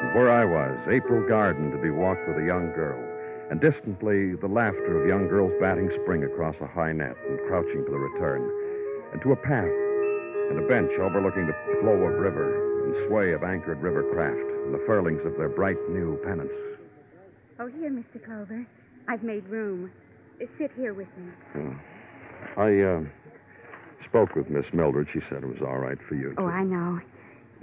And 0.00 0.14
where 0.14 0.30
I 0.30 0.44
was, 0.44 0.78
April 0.90 1.26
Garden 1.26 1.70
to 1.70 1.78
be 1.78 1.90
walked 1.90 2.26
with 2.28 2.38
a 2.38 2.46
young 2.46 2.72
girl, 2.72 2.98
and 3.50 3.60
distantly 3.60 4.34
the 4.36 4.48
laughter 4.48 5.00
of 5.00 5.08
young 5.08 5.28
girls 5.28 5.52
batting 5.60 5.90
spring 6.02 6.24
across 6.24 6.56
a 6.60 6.66
high 6.66 6.92
net 6.92 7.16
and 7.28 7.38
crouching 7.48 7.84
for 7.84 7.90
the 7.90 7.98
return, 7.98 8.42
and 9.12 9.20
to 9.22 9.32
a 9.32 9.36
path 9.36 9.70
and 10.50 10.58
a 10.58 10.66
bench 10.66 10.90
overlooking 11.00 11.46
the 11.46 11.54
flow 11.80 11.94
of 11.94 12.18
river 12.18 12.84
and 12.84 13.08
sway 13.08 13.32
of 13.32 13.42
anchored 13.44 13.80
river 13.80 14.02
craft 14.12 14.50
and 14.64 14.74
the 14.74 14.82
furlings 14.86 15.24
of 15.24 15.36
their 15.36 15.48
bright 15.48 15.78
new 15.90 16.18
pennants. 16.24 16.54
Oh, 17.60 17.66
here, 17.66 17.90
Mr. 17.90 18.24
Clover. 18.24 18.66
I've 19.08 19.22
made 19.22 19.46
room. 19.48 19.90
Sit 20.58 20.72
here 20.76 20.94
with 20.94 21.08
me. 21.18 21.74
I 22.56 22.80
uh, 22.80 23.00
spoke 24.10 24.34
with 24.34 24.50
Miss 24.50 24.64
Mildred. 24.72 25.06
She 25.12 25.20
said 25.30 25.42
it 25.44 25.46
was 25.46 25.62
all 25.62 25.78
right 25.78 25.98
for 26.08 26.14
you. 26.16 26.34
Oh, 26.36 26.42
to- 26.46 26.52
I 26.52 26.64
know. 26.64 27.00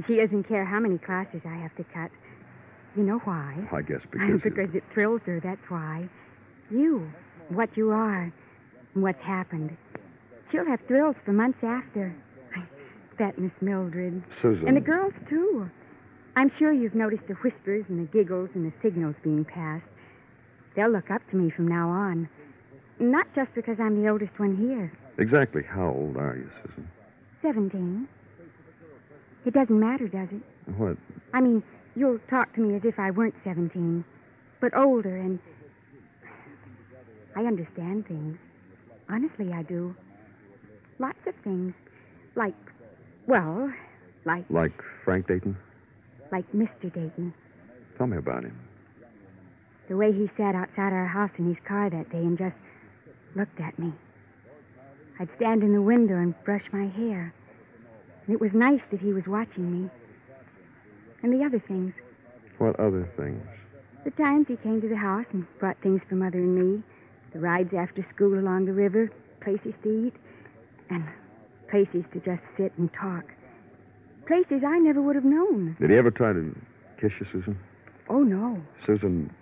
She 0.08 0.16
doesn't 0.16 0.44
care 0.48 0.64
how 0.64 0.80
many 0.80 0.98
classes 0.98 1.42
I 1.46 1.56
have 1.58 1.76
to 1.76 1.84
cut. 1.84 2.12
You 2.96 3.04
know 3.04 3.20
why? 3.26 3.68
I 3.72 3.82
guess 3.82 4.02
because. 4.12 4.42
because 4.42 4.74
it 4.74 4.84
thrills 4.94 5.22
her, 5.26 5.40
that's 5.40 5.62
why. 5.70 6.08
You, 6.70 7.12
what 7.50 7.70
you 7.76 7.92
are, 7.92 8.32
and 8.94 9.04
what's 9.04 9.22
happened. 9.22 9.76
She'll 10.52 10.66
have 10.66 10.80
thrills 10.88 11.16
for 11.26 11.34
months 11.34 11.60
after. 11.64 12.16
That 13.20 13.40
Miss 13.40 13.52
Mildred. 13.62 14.24
Susan. 14.44 14.68
And 14.68 14.78
the 14.78 14.82
girls, 14.82 15.14
too. 15.28 15.68
I'm 16.36 16.52
sure 16.60 16.72
you've 16.72 16.94
noticed 16.94 17.24
the 17.28 17.34
whispers 17.36 17.84
and 17.90 18.00
the 18.00 18.12
giggles 18.12 18.50
and 18.54 18.64
the 18.64 18.74
signals 18.84 19.16
being 19.24 19.44
passed. 19.44 19.84
They'll 20.76 20.92
look 20.92 21.10
up 21.10 21.24
to 21.32 21.36
me 21.36 21.50
from 21.50 21.68
now 21.68 21.90
on. 21.90 22.30
Not 23.00 23.26
just 23.34 23.52
because 23.56 23.78
I'm 23.80 24.00
the 24.00 24.08
oldest 24.08 24.38
one 24.38 24.56
here. 24.56 24.92
Exactly 25.18 25.64
how 25.64 25.90
old 25.90 26.18
are 26.18 26.36
you, 26.38 26.50
Susan? 26.64 26.88
Seventeen. 27.42 28.08
It 29.46 29.54
doesn't 29.54 29.80
matter, 29.80 30.08
does 30.08 30.28
it? 30.32 30.42
What? 30.78 30.98
I 31.34 31.40
mean, 31.42 31.64
you'll 31.96 32.20
talk 32.30 32.54
to 32.56 32.62
me 32.62 32.76
as 32.76 32.82
if 32.84 33.00
I 33.00 33.12
weren't 33.12 33.36
17, 33.46 34.04
but 34.60 34.76
older, 34.76 35.16
and 35.16 35.40
I 37.36 37.42
understand 37.46 38.08
things. 38.08 38.38
Honestly, 39.10 39.54
I 39.54 39.64
do. 39.64 39.96
Lots 41.00 41.18
of 41.26 41.34
things. 41.44 41.74
Like, 42.36 42.54
well, 43.28 43.72
like 44.26 44.44
Like 44.50 44.74
Frank 45.06 45.28
Dayton? 45.28 45.56
like 46.32 46.46
Mr. 46.52 46.94
Dayton. 46.94 47.34
Tell 47.98 48.08
me 48.08 48.18
about 48.18 48.44
him. 48.44 48.60
The 49.88 49.96
way 49.96 50.12
he 50.12 50.30
sat 50.36 50.56
outside 50.56 50.92
our 50.92 51.08
house 51.08 51.32
in 51.38 51.48
his 51.48 51.58
car 51.66 51.90
that 51.90 52.10
day 52.12 52.18
and 52.18 52.38
just 52.38 52.56
looked 53.36 53.62
at 53.62 53.80
me. 53.80 53.94
I'd 55.20 55.30
stand 55.36 55.64
in 55.64 55.74
the 55.74 55.82
window 55.82 56.16
and 56.16 56.34
brush 56.44 56.64
my 56.72 56.88
hair. 56.88 57.34
And 58.26 58.34
it 58.36 58.42
was 58.42 58.52
nice 58.54 58.82
that 58.92 59.00
he 59.00 59.14
was 59.14 59.26
watching 59.26 59.84
me. 59.84 59.90
And 61.24 61.34
the 61.34 61.44
other 61.46 61.60
things. 61.60 61.94
What 62.58 62.80
other 62.80 63.10
things? 63.18 63.44
The 64.04 64.12
times 64.12 64.46
he 64.48 64.58
came 64.58 64.80
to 64.82 64.88
the 64.88 64.96
house 64.98 65.26
and 65.34 65.46
brought 65.60 65.78
things 65.82 66.02
for 66.08 66.16
Mother 66.16 66.38
and 66.38 66.56
me. 66.56 66.84
The 67.34 67.40
rides 67.40 67.74
after 67.74 68.06
school 68.14 68.40
along 68.40 68.66
the 68.66 68.74
river, 68.74 69.12
places 69.42 69.74
to 69.84 70.08
eat, 70.08 70.14
and 70.90 71.04
places 71.70 72.04
to 72.14 72.20
just 72.20 72.42
sit 72.56 72.72
and 72.78 72.92
talk. 72.94 73.26
Places 74.28 74.64
I 74.66 74.78
never 74.80 75.02
would 75.02 75.16
have 75.16 75.26
known. 75.26 75.76
Did 75.80 75.90
he 75.90 75.96
ever 75.98 76.12
try 76.12 76.34
to 76.34 76.56
kiss 77.02 77.12
you, 77.20 77.26
Susan? 77.32 77.58
Oh, 78.10 78.24
no. 78.24 78.62
Susan, 78.86 79.34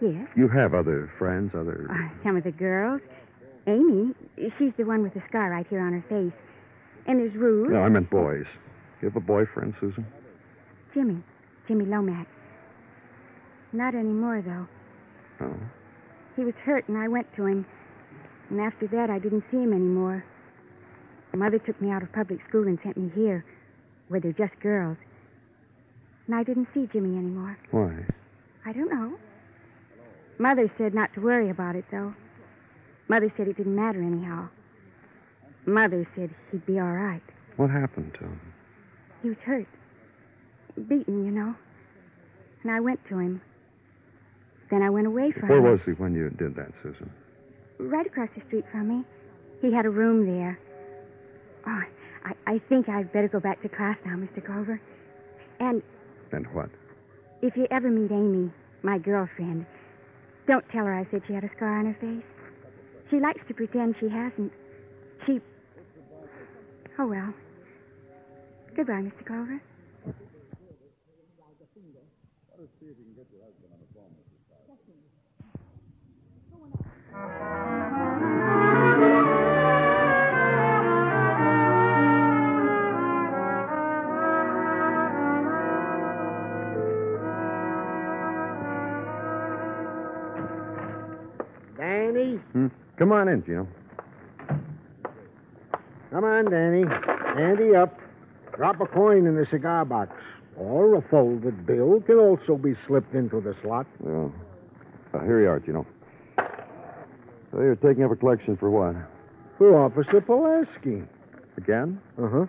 Yes. 0.00 0.28
you 0.36 0.48
have 0.48 0.74
other 0.74 1.10
friends, 1.18 1.54
other. 1.54 1.86
Uh, 1.90 2.22
some 2.24 2.36
of 2.36 2.44
the 2.44 2.52
girls. 2.52 3.00
Amy, 3.66 4.14
she's 4.58 4.72
the 4.76 4.84
one 4.84 5.02
with 5.02 5.14
the 5.14 5.22
scar 5.28 5.50
right 5.50 5.66
here 5.68 5.80
on 5.80 5.92
her 5.92 6.04
face. 6.08 6.38
And 7.06 7.20
there's 7.20 7.34
Ruth. 7.34 7.70
No, 7.70 7.82
I 7.82 7.88
meant 7.88 8.10
boys. 8.10 8.46
You 9.00 9.08
have 9.08 9.16
a 9.16 9.20
boyfriend, 9.20 9.74
Susan? 9.80 10.06
Jimmy. 10.94 11.22
Jimmy 11.66 11.84
Lomax. 11.84 12.28
Not 13.72 13.94
anymore, 13.94 14.42
though. 14.44 15.46
Oh. 15.46 15.56
He 16.36 16.44
was 16.44 16.54
hurt, 16.64 16.88
and 16.88 16.98
I 16.98 17.08
went 17.08 17.26
to 17.36 17.46
him. 17.46 17.66
And 18.50 18.60
after 18.60 18.86
that, 18.88 19.10
I 19.10 19.18
didn't 19.18 19.44
see 19.50 19.58
him 19.58 19.72
anymore. 19.72 20.24
Mother 21.32 21.58
took 21.58 21.80
me 21.80 21.90
out 21.90 22.02
of 22.02 22.12
public 22.12 22.40
school 22.48 22.66
and 22.66 22.78
sent 22.82 22.96
me 22.96 23.10
here, 23.14 23.44
where 24.08 24.20
they're 24.20 24.32
just 24.32 24.58
girls. 24.60 24.96
And 26.26 26.34
I 26.34 26.42
didn't 26.42 26.68
see 26.74 26.88
Jimmy 26.92 27.16
anymore. 27.16 27.56
Why? 27.70 28.04
I 28.66 28.72
don't 28.72 28.90
know. 28.90 29.16
Mother 30.38 30.70
said 30.76 30.92
not 30.92 31.14
to 31.14 31.20
worry 31.20 31.50
about 31.50 31.76
it, 31.76 31.84
though. 31.90 32.14
Mother 33.10 33.32
said 33.36 33.48
it 33.48 33.56
didn't 33.56 33.74
matter 33.74 34.00
anyhow. 34.00 34.48
Mother 35.66 36.06
said 36.14 36.30
he'd 36.52 36.64
be 36.64 36.78
all 36.78 36.92
right. 36.92 37.20
What 37.56 37.68
happened 37.68 38.14
to 38.14 38.20
him? 38.20 38.40
He 39.20 39.28
was 39.30 39.38
hurt. 39.44 39.66
Beaten, 40.88 41.24
you 41.24 41.32
know. 41.32 41.52
And 42.62 42.70
I 42.70 42.78
went 42.78 43.00
to 43.08 43.18
him. 43.18 43.42
Then 44.70 44.82
I 44.82 44.90
went 44.90 45.08
away 45.08 45.32
from 45.32 45.48
Where 45.48 45.58
him. 45.58 45.64
Where 45.64 45.72
was 45.72 45.80
he 45.84 45.90
when 45.92 46.14
you 46.14 46.30
did 46.30 46.54
that, 46.54 46.70
Susan? 46.84 47.10
Right 47.80 48.06
across 48.06 48.28
the 48.36 48.42
street 48.46 48.64
from 48.70 48.86
me. 48.88 49.04
He 49.60 49.72
had 49.72 49.86
a 49.86 49.90
room 49.90 50.24
there. 50.24 50.56
Oh, 51.66 51.82
I, 52.26 52.34
I 52.46 52.58
think 52.68 52.88
I'd 52.88 53.12
better 53.12 53.26
go 53.28 53.40
back 53.40 53.60
to 53.62 53.68
class 53.68 53.96
now, 54.06 54.14
Mr. 54.14 54.44
Clover. 54.46 54.80
And 55.58 55.82
And 56.30 56.46
what? 56.54 56.70
if 57.42 57.56
you 57.56 57.66
ever 57.72 57.90
meet 57.90 58.12
Amy, 58.12 58.52
my 58.84 58.98
girlfriend, 58.98 59.66
don't 60.46 60.64
tell 60.68 60.84
her 60.84 60.94
I 60.94 61.08
said 61.10 61.22
she 61.26 61.32
had 61.34 61.42
a 61.42 61.50
scar 61.56 61.76
on 61.76 61.86
her 61.92 61.96
face. 62.00 62.24
She 63.10 63.18
likes 63.18 63.40
to 63.48 63.54
pretend 63.54 63.96
she 63.98 64.08
hasn't. 64.08 64.52
She. 65.26 65.40
Oh, 66.96 67.08
well. 67.08 67.34
Goodbye, 68.76 69.02
Mr. 69.02 69.26
Clover. 69.26 69.60
Danny? 91.76 92.36
Hmm? 92.52 92.66
Come 93.00 93.12
on 93.12 93.28
in, 93.28 93.42
Gino. 93.42 93.66
Come 96.10 96.22
on, 96.22 96.50
Danny. 96.50 96.84
Handy 97.34 97.74
up. 97.74 97.98
Drop 98.54 98.78
a 98.82 98.86
coin 98.86 99.26
in 99.26 99.36
the 99.36 99.46
cigar 99.50 99.86
box. 99.86 100.12
Or 100.58 100.96
a 100.96 101.02
folded 101.08 101.64
bill 101.64 102.02
can 102.02 102.16
also 102.16 102.58
be 102.58 102.74
slipped 102.86 103.14
into 103.14 103.40
the 103.40 103.56
slot. 103.62 103.86
Yeah. 104.04 104.28
Uh, 105.14 105.24
here 105.24 105.40
you 105.40 105.48
are, 105.48 105.60
Gino. 105.60 105.86
So 106.36 107.60
you're 107.62 107.76
taking 107.76 108.04
up 108.04 108.10
a 108.10 108.16
collection 108.16 108.58
for 108.58 108.68
what? 108.70 108.94
For 109.56 109.82
Officer 109.82 110.20
Pulaski. 110.20 111.02
Again? 111.56 111.98
Uh 112.22 112.28
huh. 112.28 112.46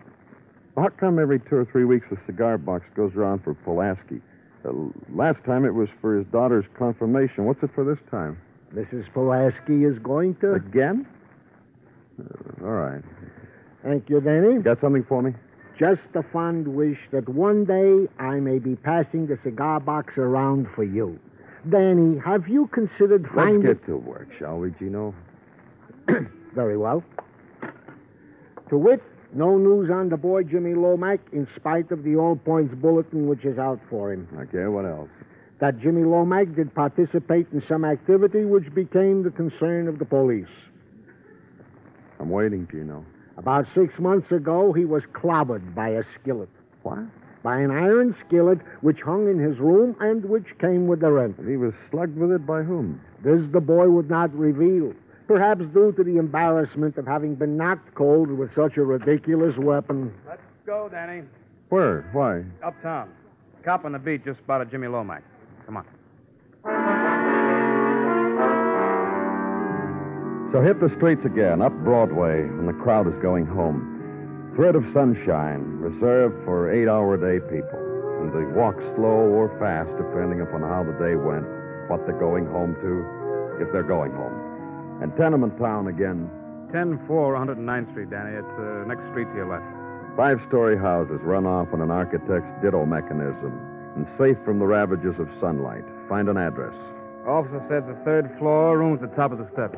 How 0.75 0.89
come 0.89 1.17
every 1.17 1.39
two 1.39 1.55
or 1.55 1.65
three 1.71 1.85
weeks 1.85 2.07
a 2.11 2.17
cigar 2.25 2.57
box 2.57 2.83
goes 2.93 3.13
around 3.15 3.41
for 3.45 3.53
Pulaski? 3.53 4.19
Uh, 4.65 4.73
last 5.15 5.41
time 5.45 5.63
it 5.63 5.73
was 5.73 5.87
for 6.01 6.17
his 6.17 6.27
daughter's 6.27 6.65
confirmation. 6.77 7.45
What's 7.45 7.63
it 7.63 7.69
for 7.73 7.85
this 7.85 7.99
time? 8.11 8.37
Mrs. 8.75 9.11
Pulaski 9.13 9.83
is 9.83 9.97
going 9.99 10.35
to. 10.35 10.53
Again? 10.53 11.05
Uh, 12.19 12.65
all 12.65 12.71
right. 12.71 13.03
Thank 13.83 14.09
you, 14.09 14.21
Danny. 14.21 14.61
Got 14.61 14.79
something 14.81 15.03
for 15.07 15.21
me? 15.21 15.33
Just 15.79 16.01
a 16.13 16.23
fond 16.31 16.67
wish 16.67 16.99
that 17.11 17.27
one 17.27 17.65
day 17.65 18.07
I 18.19 18.35
may 18.35 18.59
be 18.59 18.75
passing 18.75 19.27
the 19.27 19.39
cigar 19.43 19.79
box 19.79 20.13
around 20.17 20.67
for 20.75 20.83
you. 20.83 21.19
Danny, 21.69 22.19
have 22.19 22.47
you 22.47 22.67
considered 22.67 23.27
finding. 23.33 23.63
Let's 23.63 23.79
get 23.79 23.87
to 23.87 23.97
work, 23.97 24.27
shall 24.37 24.57
we, 24.59 24.71
Gino? 24.79 25.13
Very 26.55 26.77
well. 26.77 27.03
To 28.69 28.77
wit, 28.77 29.01
no 29.33 29.57
news 29.57 29.89
on 29.91 30.09
the 30.09 30.17
boy 30.17 30.43
Jimmy 30.43 30.73
Lomack 30.73 31.19
in 31.31 31.47
spite 31.55 31.91
of 31.91 32.03
the 32.03 32.15
All 32.15 32.35
Points 32.35 32.73
Bulletin 32.75 33.27
which 33.27 33.43
is 33.43 33.57
out 33.57 33.79
for 33.89 34.13
him. 34.13 34.27
Okay, 34.37 34.67
what 34.67 34.85
else? 34.85 35.09
That 35.61 35.79
Jimmy 35.79 36.01
Lomack 36.01 36.55
did 36.55 36.73
participate 36.73 37.45
in 37.53 37.63
some 37.69 37.85
activity 37.85 38.45
which 38.45 38.73
became 38.73 39.21
the 39.21 39.29
concern 39.29 39.87
of 39.87 39.99
the 39.99 40.05
police. 40.05 40.49
I'm 42.19 42.31
waiting, 42.31 42.67
Gino. 42.71 43.05
About 43.37 43.67
six 43.75 43.93
months 43.99 44.31
ago, 44.31 44.73
he 44.73 44.85
was 44.85 45.03
clobbered 45.13 45.75
by 45.75 45.89
a 45.89 46.03
skillet. 46.19 46.49
What? 46.81 46.99
By 47.43 47.59
an 47.59 47.69
iron 47.69 48.15
skillet 48.25 48.57
which 48.81 49.01
hung 49.01 49.29
in 49.29 49.37
his 49.37 49.59
room 49.59 49.95
and 49.99 50.25
which 50.25 50.47
came 50.59 50.87
with 50.87 50.99
the 50.99 51.11
rent. 51.11 51.37
And 51.37 51.47
he 51.47 51.57
was 51.57 51.73
slugged 51.91 52.17
with 52.17 52.31
it 52.31 52.45
by 52.45 52.63
whom? 52.63 52.99
This 53.23 53.41
the 53.51 53.61
boy 53.61 53.87
would 53.87 54.09
not 54.09 54.33
reveal. 54.35 54.93
Perhaps 55.27 55.65
due 55.73 55.91
to 55.91 56.03
the 56.03 56.17
embarrassment 56.17 56.97
of 56.97 57.05
having 57.05 57.35
been 57.35 57.55
knocked 57.55 57.93
cold 57.93 58.31
with 58.31 58.49
such 58.55 58.77
a 58.77 58.83
ridiculous 58.83 59.55
weapon. 59.57 60.11
Let's 60.27 60.41
go, 60.65 60.89
Danny. 60.89 61.21
Where? 61.69 62.09
Why? 62.13 62.43
Uptown. 62.63 63.11
Cop 63.63 63.85
on 63.85 63.91
the 63.91 63.99
beat 63.99 64.25
just 64.25 64.39
spotted 64.39 64.71
Jimmy 64.71 64.87
Lomax. 64.87 65.23
Come 65.71 65.77
on. 65.77 65.87
So 70.51 70.59
hit 70.59 70.83
the 70.83 70.91
streets 70.97 71.23
again, 71.23 71.61
up 71.61 71.71
Broadway, 71.87 72.43
when 72.43 72.67
the 72.67 72.75
crowd 72.83 73.07
is 73.07 73.15
going 73.21 73.45
home. 73.45 74.51
Thread 74.55 74.75
of 74.75 74.83
sunshine, 74.93 75.63
reserved 75.79 76.35
for 76.43 76.67
eight 76.67 76.91
hour 76.91 77.15
day 77.15 77.39
people. 77.47 77.79
And 78.19 78.35
they 78.35 78.43
walk 78.51 78.75
slow 78.99 79.31
or 79.31 79.47
fast, 79.63 79.89
depending 79.95 80.41
upon 80.41 80.59
how 80.61 80.83
the 80.83 80.91
day 80.99 81.15
went, 81.15 81.47
what 81.87 82.03
they're 82.03 82.19
going 82.19 82.45
home 82.51 82.75
to, 82.75 83.63
if 83.63 83.71
they're 83.71 83.87
going 83.87 84.11
home. 84.11 84.99
And 85.01 85.15
tenement 85.15 85.57
town 85.57 85.87
again, 85.87 86.29
10 86.73 86.99
4 87.07 87.33
109th 87.33 87.91
Street, 87.91 88.11
Danny. 88.11 88.35
It's 88.35 88.55
the 88.59 88.83
next 88.87 89.07
street 89.11 89.31
to 89.31 89.35
your 89.39 89.47
left. 89.47 89.65
five 90.17 90.37
story 90.49 90.77
houses 90.77 91.19
run 91.23 91.45
off 91.45 91.69
on 91.71 91.79
an 91.79 91.91
architect's 91.91 92.51
ditto 92.61 92.85
mechanism 92.85 93.70
and 93.95 94.07
safe 94.17 94.37
from 94.45 94.59
the 94.59 94.65
ravages 94.65 95.15
of 95.19 95.27
sunlight. 95.39 95.83
Find 96.07 96.29
an 96.29 96.37
address. 96.37 96.73
Officer 97.27 97.63
said 97.69 97.87
the 97.87 97.99
third 98.03 98.31
floor, 98.39 98.77
room 98.77 98.93
at 98.95 99.01
the 99.01 99.15
top 99.15 99.31
of 99.31 99.37
the 99.37 99.49
steps. 99.53 99.77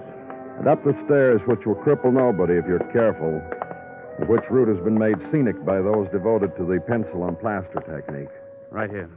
And 0.59 0.67
up 0.67 0.83
the 0.83 0.93
stairs, 1.05 1.41
which 1.47 1.65
will 1.65 1.75
cripple 1.75 2.13
nobody 2.13 2.53
if 2.53 2.65
you're 2.67 2.79
careful, 2.93 3.41
and 4.19 4.29
which 4.29 4.43
route 4.49 4.69
has 4.69 4.83
been 4.83 4.97
made 4.97 5.17
scenic 5.31 5.65
by 5.65 5.81
those 5.81 6.07
devoted 6.11 6.55
to 6.57 6.63
the 6.65 6.79
pencil 6.87 7.27
and 7.27 7.39
plaster 7.39 7.81
technique. 7.81 8.29
Right 8.71 8.89
here. 8.89 9.09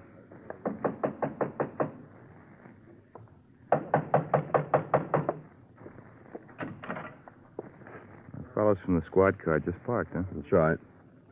Fellows 8.55 8.79
from 8.85 8.99
the 8.99 9.05
squad 9.05 9.39
car 9.39 9.61
just 9.61 9.77
parked, 9.85 10.15
huh? 10.15 10.23
That's 10.35 10.51
right. 10.51 10.79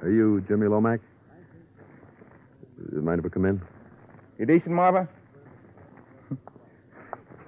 Are 0.03 0.11
you 0.11 0.45
Jimmy 0.47 0.67
Lomack? 0.67 1.01
Mind 3.15 3.25
if 3.25 3.31
I 3.31 3.35
come 3.35 3.45
in? 3.45 3.63
You 4.41 4.47
decent, 4.47 4.75
Marva? 4.75 5.09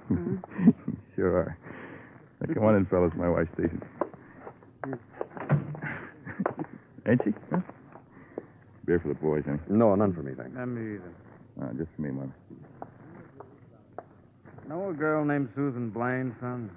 sure 1.13 1.35
are. 1.39 1.57
Now, 2.39 2.53
come 2.53 2.63
on 2.63 2.75
in, 2.75 2.85
fellas. 2.85 3.11
My 3.17 3.27
wife's 3.27 3.49
decent. 3.57 3.83
Ain't 7.05 7.21
she? 7.25 7.33
Huh? 7.51 7.59
Beer 8.85 9.01
for 9.01 9.09
the 9.09 9.15
boys, 9.15 9.43
huh? 9.45 9.57
No, 9.67 9.93
none 9.95 10.13
for 10.13 10.23
me, 10.23 10.31
thanks. 10.37 10.55
Let 10.55 10.69
me 10.69 10.95
either. 10.95 11.13
Uh, 11.61 11.73
just 11.73 11.89
for 11.97 12.01
me, 12.01 12.11
Marva. 12.11 12.31
Know 14.69 14.91
a 14.91 14.93
girl 14.93 15.25
named 15.25 15.49
Susan 15.53 15.89
Blaine, 15.89 16.33
son? 16.39 16.71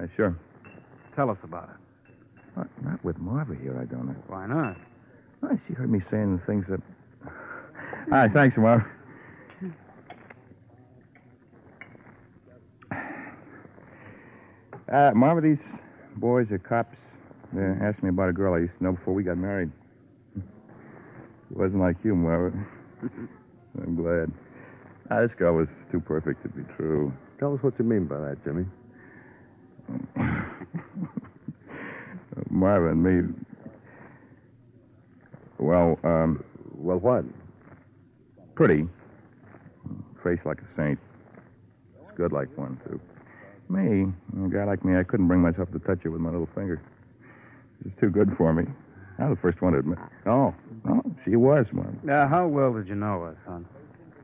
Uh, 0.00 0.06
sure. 0.16 0.34
Tell 1.14 1.28
us 1.28 1.36
about 1.42 1.68
her. 1.68 1.78
What? 2.54 2.68
Not 2.82 3.04
with 3.04 3.18
Marva 3.18 3.54
here, 3.54 3.78
I 3.78 3.84
don't 3.84 4.06
know. 4.06 4.16
Why 4.28 4.46
not? 4.46 4.78
Well, 5.42 5.60
she 5.68 5.74
heard 5.74 5.90
me 5.90 6.00
saying 6.10 6.38
the 6.38 6.46
things 6.46 6.64
that. 6.70 6.80
Hi, 8.10 8.26
thanks, 8.32 8.56
Marva. 8.56 8.86
Uh, 14.90 15.10
Marva, 15.14 15.42
these 15.42 15.58
boys 16.16 16.46
are 16.50 16.58
cops. 16.58 16.96
They 17.52 17.60
asked 17.60 18.02
me 18.02 18.08
about 18.08 18.30
a 18.30 18.32
girl 18.32 18.54
I 18.54 18.60
used 18.60 18.72
to 18.78 18.84
know 18.84 18.92
before 18.92 19.12
we 19.12 19.22
got 19.22 19.36
married. 19.36 19.70
It 20.36 20.42
wasn't 21.50 21.80
like 21.82 21.96
you, 22.02 22.14
Marva. 22.14 22.56
I'm 23.82 23.94
glad. 23.94 24.32
Ah, 25.10 25.20
this 25.20 25.32
girl 25.38 25.54
was 25.56 25.68
too 25.92 26.00
perfect 26.00 26.42
to 26.44 26.48
be 26.48 26.62
true. 26.78 27.12
Tell 27.38 27.52
us 27.52 27.62
what 27.62 27.74
you 27.78 27.84
mean 27.84 28.06
by 28.06 28.18
that, 28.20 28.42
Jimmy. 28.42 28.64
Marva 32.50 32.88
and 32.88 33.02
me. 33.02 33.34
Well, 35.58 35.98
um. 36.04 36.42
Well, 36.74 36.98
what? 36.98 37.24
Pretty. 38.58 38.88
Face 40.24 40.40
like 40.44 40.58
a 40.58 40.66
saint. 40.76 40.98
It's 42.02 42.16
good 42.16 42.32
like 42.32 42.48
one, 42.58 42.76
too. 42.88 43.00
Me, 43.68 44.12
a 44.44 44.48
guy 44.48 44.64
like 44.64 44.84
me, 44.84 44.98
I 44.98 45.04
couldn't 45.04 45.28
bring 45.28 45.40
myself 45.40 45.70
to 45.70 45.78
touch 45.78 46.02
her 46.02 46.10
with 46.10 46.20
my 46.20 46.30
little 46.30 46.48
finger. 46.56 46.82
Was 47.84 47.92
too 48.00 48.10
good 48.10 48.34
for 48.36 48.52
me. 48.52 48.64
I 49.20 49.28
was 49.28 49.38
the 49.38 49.42
first 49.42 49.62
one 49.62 49.74
to 49.74 49.78
admit. 49.78 49.98
Oh, 50.26 50.52
oh, 50.90 51.02
she 51.24 51.36
was 51.36 51.66
one. 51.70 52.00
Now, 52.02 52.26
how 52.26 52.48
well 52.48 52.72
did 52.72 52.88
you 52.88 52.96
know 52.96 53.20
her, 53.20 53.38
son? 53.46 53.64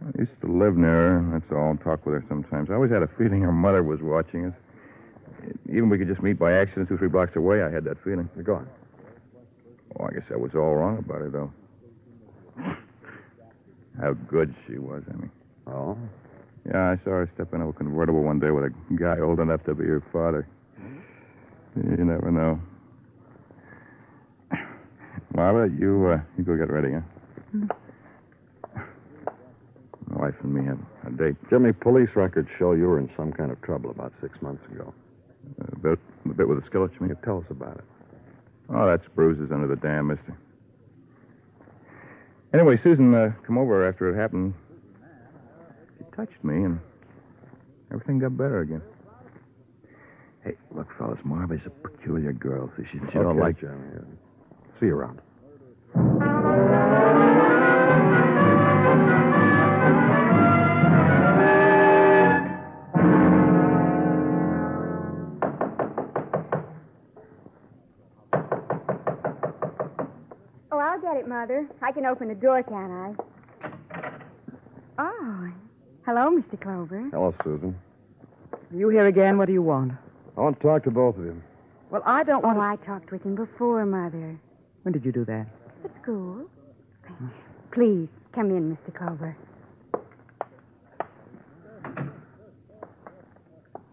I 0.02 0.18
used 0.18 0.40
to 0.40 0.48
live 0.48 0.76
near 0.76 1.20
her. 1.20 1.30
That's 1.38 1.52
all. 1.52 1.76
Talk 1.76 2.04
with 2.04 2.16
her 2.16 2.24
sometimes. 2.28 2.70
I 2.70 2.74
always 2.74 2.90
had 2.90 3.04
a 3.04 3.10
feeling 3.16 3.40
her 3.42 3.52
mother 3.52 3.84
was 3.84 4.00
watching 4.02 4.46
us. 4.46 4.54
Even 5.68 5.88
we 5.90 5.96
could 5.96 6.08
just 6.08 6.24
meet 6.24 6.40
by 6.40 6.54
accident 6.54 6.88
two, 6.88 6.98
three 6.98 7.06
blocks 7.06 7.36
away. 7.36 7.62
I 7.62 7.70
had 7.70 7.84
that 7.84 8.02
feeling. 8.02 8.28
Go 8.42 8.56
on. 8.56 8.68
Oh, 10.00 10.06
I 10.06 10.10
guess 10.10 10.26
I 10.32 10.36
was 10.36 10.50
all 10.56 10.74
wrong 10.74 10.98
about 10.98 11.20
her, 11.20 11.30
though. 11.30 11.52
How 14.00 14.12
good 14.12 14.54
she 14.66 14.78
was, 14.78 15.02
I 15.08 15.16
mean. 15.16 15.30
Oh? 15.66 15.96
Yeah, 16.66 16.90
I 16.90 16.96
saw 17.04 17.10
her 17.10 17.30
step 17.34 17.52
into 17.52 17.66
a 17.66 17.72
convertible 17.72 18.22
one 18.22 18.40
day 18.40 18.50
with 18.50 18.64
a 18.64 18.72
guy 18.96 19.20
old 19.20 19.38
enough 19.38 19.64
to 19.64 19.74
be 19.74 19.84
her 19.84 20.02
father. 20.12 20.48
You 21.76 22.04
never 22.04 22.30
know. 22.30 22.60
Marva, 25.34 25.68
you 25.74 26.06
uh, 26.06 26.20
you 26.38 26.44
go 26.44 26.56
get 26.56 26.70
ready, 26.70 26.94
huh? 26.94 27.00
My 30.06 30.26
wife 30.26 30.34
and 30.42 30.54
me 30.54 30.64
have 30.64 30.78
a 31.06 31.10
date. 31.16 31.36
Jimmy, 31.50 31.72
police 31.72 32.10
records 32.14 32.48
show 32.58 32.72
you 32.72 32.86
were 32.86 33.00
in 33.00 33.10
some 33.16 33.32
kind 33.32 33.50
of 33.50 33.60
trouble 33.62 33.90
about 33.90 34.12
six 34.20 34.40
months 34.40 34.64
ago. 34.70 34.94
A 35.72 35.78
bit, 35.78 35.98
a 36.24 36.28
bit 36.28 36.48
with 36.48 36.58
a 36.58 36.66
skillet, 36.66 36.92
you 37.00 37.06
mean? 37.06 37.16
Tell 37.24 37.38
us 37.38 37.44
about 37.50 37.78
it. 37.78 37.84
Oh, 38.70 38.86
that's 38.86 39.06
bruises 39.14 39.50
under 39.52 39.66
the 39.66 39.76
dam, 39.76 40.06
mister. 40.06 40.36
Anyway, 42.54 42.78
Susan 42.84 43.12
uh, 43.12 43.32
come 43.44 43.58
over 43.58 43.86
after 43.86 44.08
it 44.08 44.16
happened. 44.16 44.54
She 45.98 46.04
touched 46.14 46.42
me, 46.44 46.62
and 46.62 46.78
everything 47.92 48.20
got 48.20 48.36
better 48.36 48.60
again. 48.60 48.80
Hey, 50.44 50.52
look, 50.70 50.86
fellas, 50.96 51.18
Marva's 51.24 51.60
a 51.66 51.70
peculiar 51.70 52.32
girl. 52.32 52.70
So 52.76 52.84
she, 52.92 52.98
she 52.98 53.04
okay, 53.06 53.18
don't 53.18 53.38
like. 53.38 53.58
Jimmy. 53.58 53.74
See 54.78 54.86
you 54.86 54.94
around. 54.94 55.20
Mother. 71.44 71.68
I 71.82 71.92
can 71.92 72.06
open 72.06 72.28
the 72.28 72.34
door, 72.34 72.62
can't 72.62 72.90
I? 72.90 73.12
Oh, 74.98 75.52
hello, 76.06 76.30
Mr. 76.40 76.58
Clover. 76.58 77.10
Hello, 77.12 77.34
Susan. 77.44 77.76
You 78.70 78.88
here 78.88 79.04
again? 79.08 79.36
What 79.36 79.48
do 79.48 79.52
you 79.52 79.60
want? 79.60 79.92
I 80.38 80.40
want 80.40 80.58
to 80.58 80.66
talk 80.66 80.84
to 80.84 80.90
both 80.90 81.18
of 81.18 81.24
you. 81.24 81.42
Well, 81.90 82.00
I 82.06 82.24
don't 82.24 82.42
want 82.42 82.56
Oh, 82.56 82.60
to... 82.62 82.66
I 82.66 82.76
talked 82.86 83.12
with 83.12 83.22
him 83.24 83.34
before, 83.34 83.84
Mother. 83.84 84.40
When 84.84 84.92
did 84.94 85.04
you 85.04 85.12
do 85.12 85.26
that? 85.26 85.46
At 85.84 85.90
school. 86.02 86.46
Please, 87.72 88.08
come 88.34 88.48
in, 88.48 88.74
Mr. 88.78 88.96
Clover. 88.96 89.36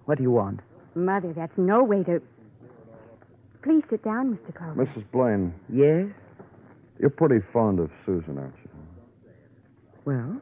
What 0.06 0.20
do 0.20 0.24
you 0.24 0.32
want? 0.32 0.62
Mother, 0.96 1.34
that's 1.34 1.58
no 1.58 1.84
way 1.84 2.02
to. 2.04 2.22
Please 3.62 3.84
sit 3.90 4.06
down, 4.06 4.38
Mr. 4.38 4.56
Clover. 4.56 4.86
Mrs. 4.86 5.04
Blaine, 5.12 5.54
Yes? 5.68 6.08
You're 7.02 7.10
pretty 7.10 7.44
fond 7.52 7.80
of 7.80 7.90
Susan, 8.06 8.38
aren't 8.38 8.54
you? 8.64 8.70
Well, 10.06 10.42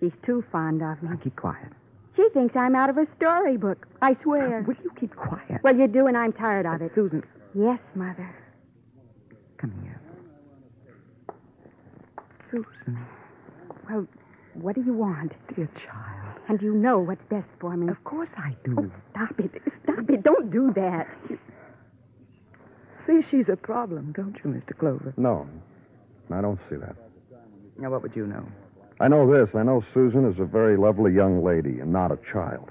She's 0.00 0.12
too 0.26 0.44
fond 0.52 0.82
of 0.82 1.02
me. 1.02 1.08
now 1.08 1.16
keep 1.16 1.36
quiet. 1.36 1.72
She 2.16 2.28
thinks 2.34 2.54
I'm 2.54 2.74
out 2.74 2.90
of 2.90 2.98
a 2.98 3.06
storybook. 3.16 3.86
I 4.02 4.14
swear. 4.22 4.62
Will 4.66 4.74
you 4.84 4.90
keep 5.00 5.14
quiet? 5.16 5.62
Well, 5.62 5.74
you 5.74 5.86
do, 5.86 6.06
and 6.06 6.16
I'm 6.16 6.32
tired 6.34 6.66
of 6.66 6.82
it. 6.82 6.92
Susan, 6.94 7.22
Yes, 7.54 7.78
Mother. 7.94 8.34
come 9.58 9.72
here. 9.82 9.98
Susan, 12.50 12.66
mm. 12.90 12.96
Well, 13.88 14.06
what 14.54 14.74
do 14.74 14.82
you 14.82 14.92
want? 14.92 15.32
dear 15.54 15.68
child. 15.86 16.40
And 16.48 16.60
you 16.62 16.74
know 16.74 16.98
what's 16.98 17.22
best 17.30 17.48
for 17.60 17.76
me. 17.76 17.88
Of 17.88 18.02
course 18.04 18.28
I 18.36 18.54
do. 18.64 18.76
Oh, 18.78 18.90
stop 19.12 19.38
it. 19.40 19.62
Stop 19.84 20.08
it. 20.10 20.22
Don't 20.22 20.50
do 20.50 20.72
that. 20.74 21.08
See, 23.06 23.20
she's 23.30 23.46
a 23.50 23.56
problem, 23.56 24.12
don't 24.16 24.36
you, 24.44 24.50
Mr. 24.50 24.76
Clover? 24.78 25.14
No, 25.16 25.46
I 26.30 26.40
don't 26.40 26.58
see 26.68 26.76
that. 26.76 26.96
Now, 27.78 27.90
what 27.90 28.02
would 28.02 28.16
you 28.16 28.26
know? 28.26 28.44
I 29.00 29.08
know 29.08 29.30
this. 29.30 29.54
I 29.54 29.62
know 29.62 29.84
Susan 29.92 30.24
is 30.30 30.38
a 30.38 30.44
very 30.44 30.76
lovely 30.76 31.12
young 31.12 31.44
lady 31.44 31.80
and 31.80 31.92
not 31.92 32.10
a 32.10 32.18
child. 32.32 32.70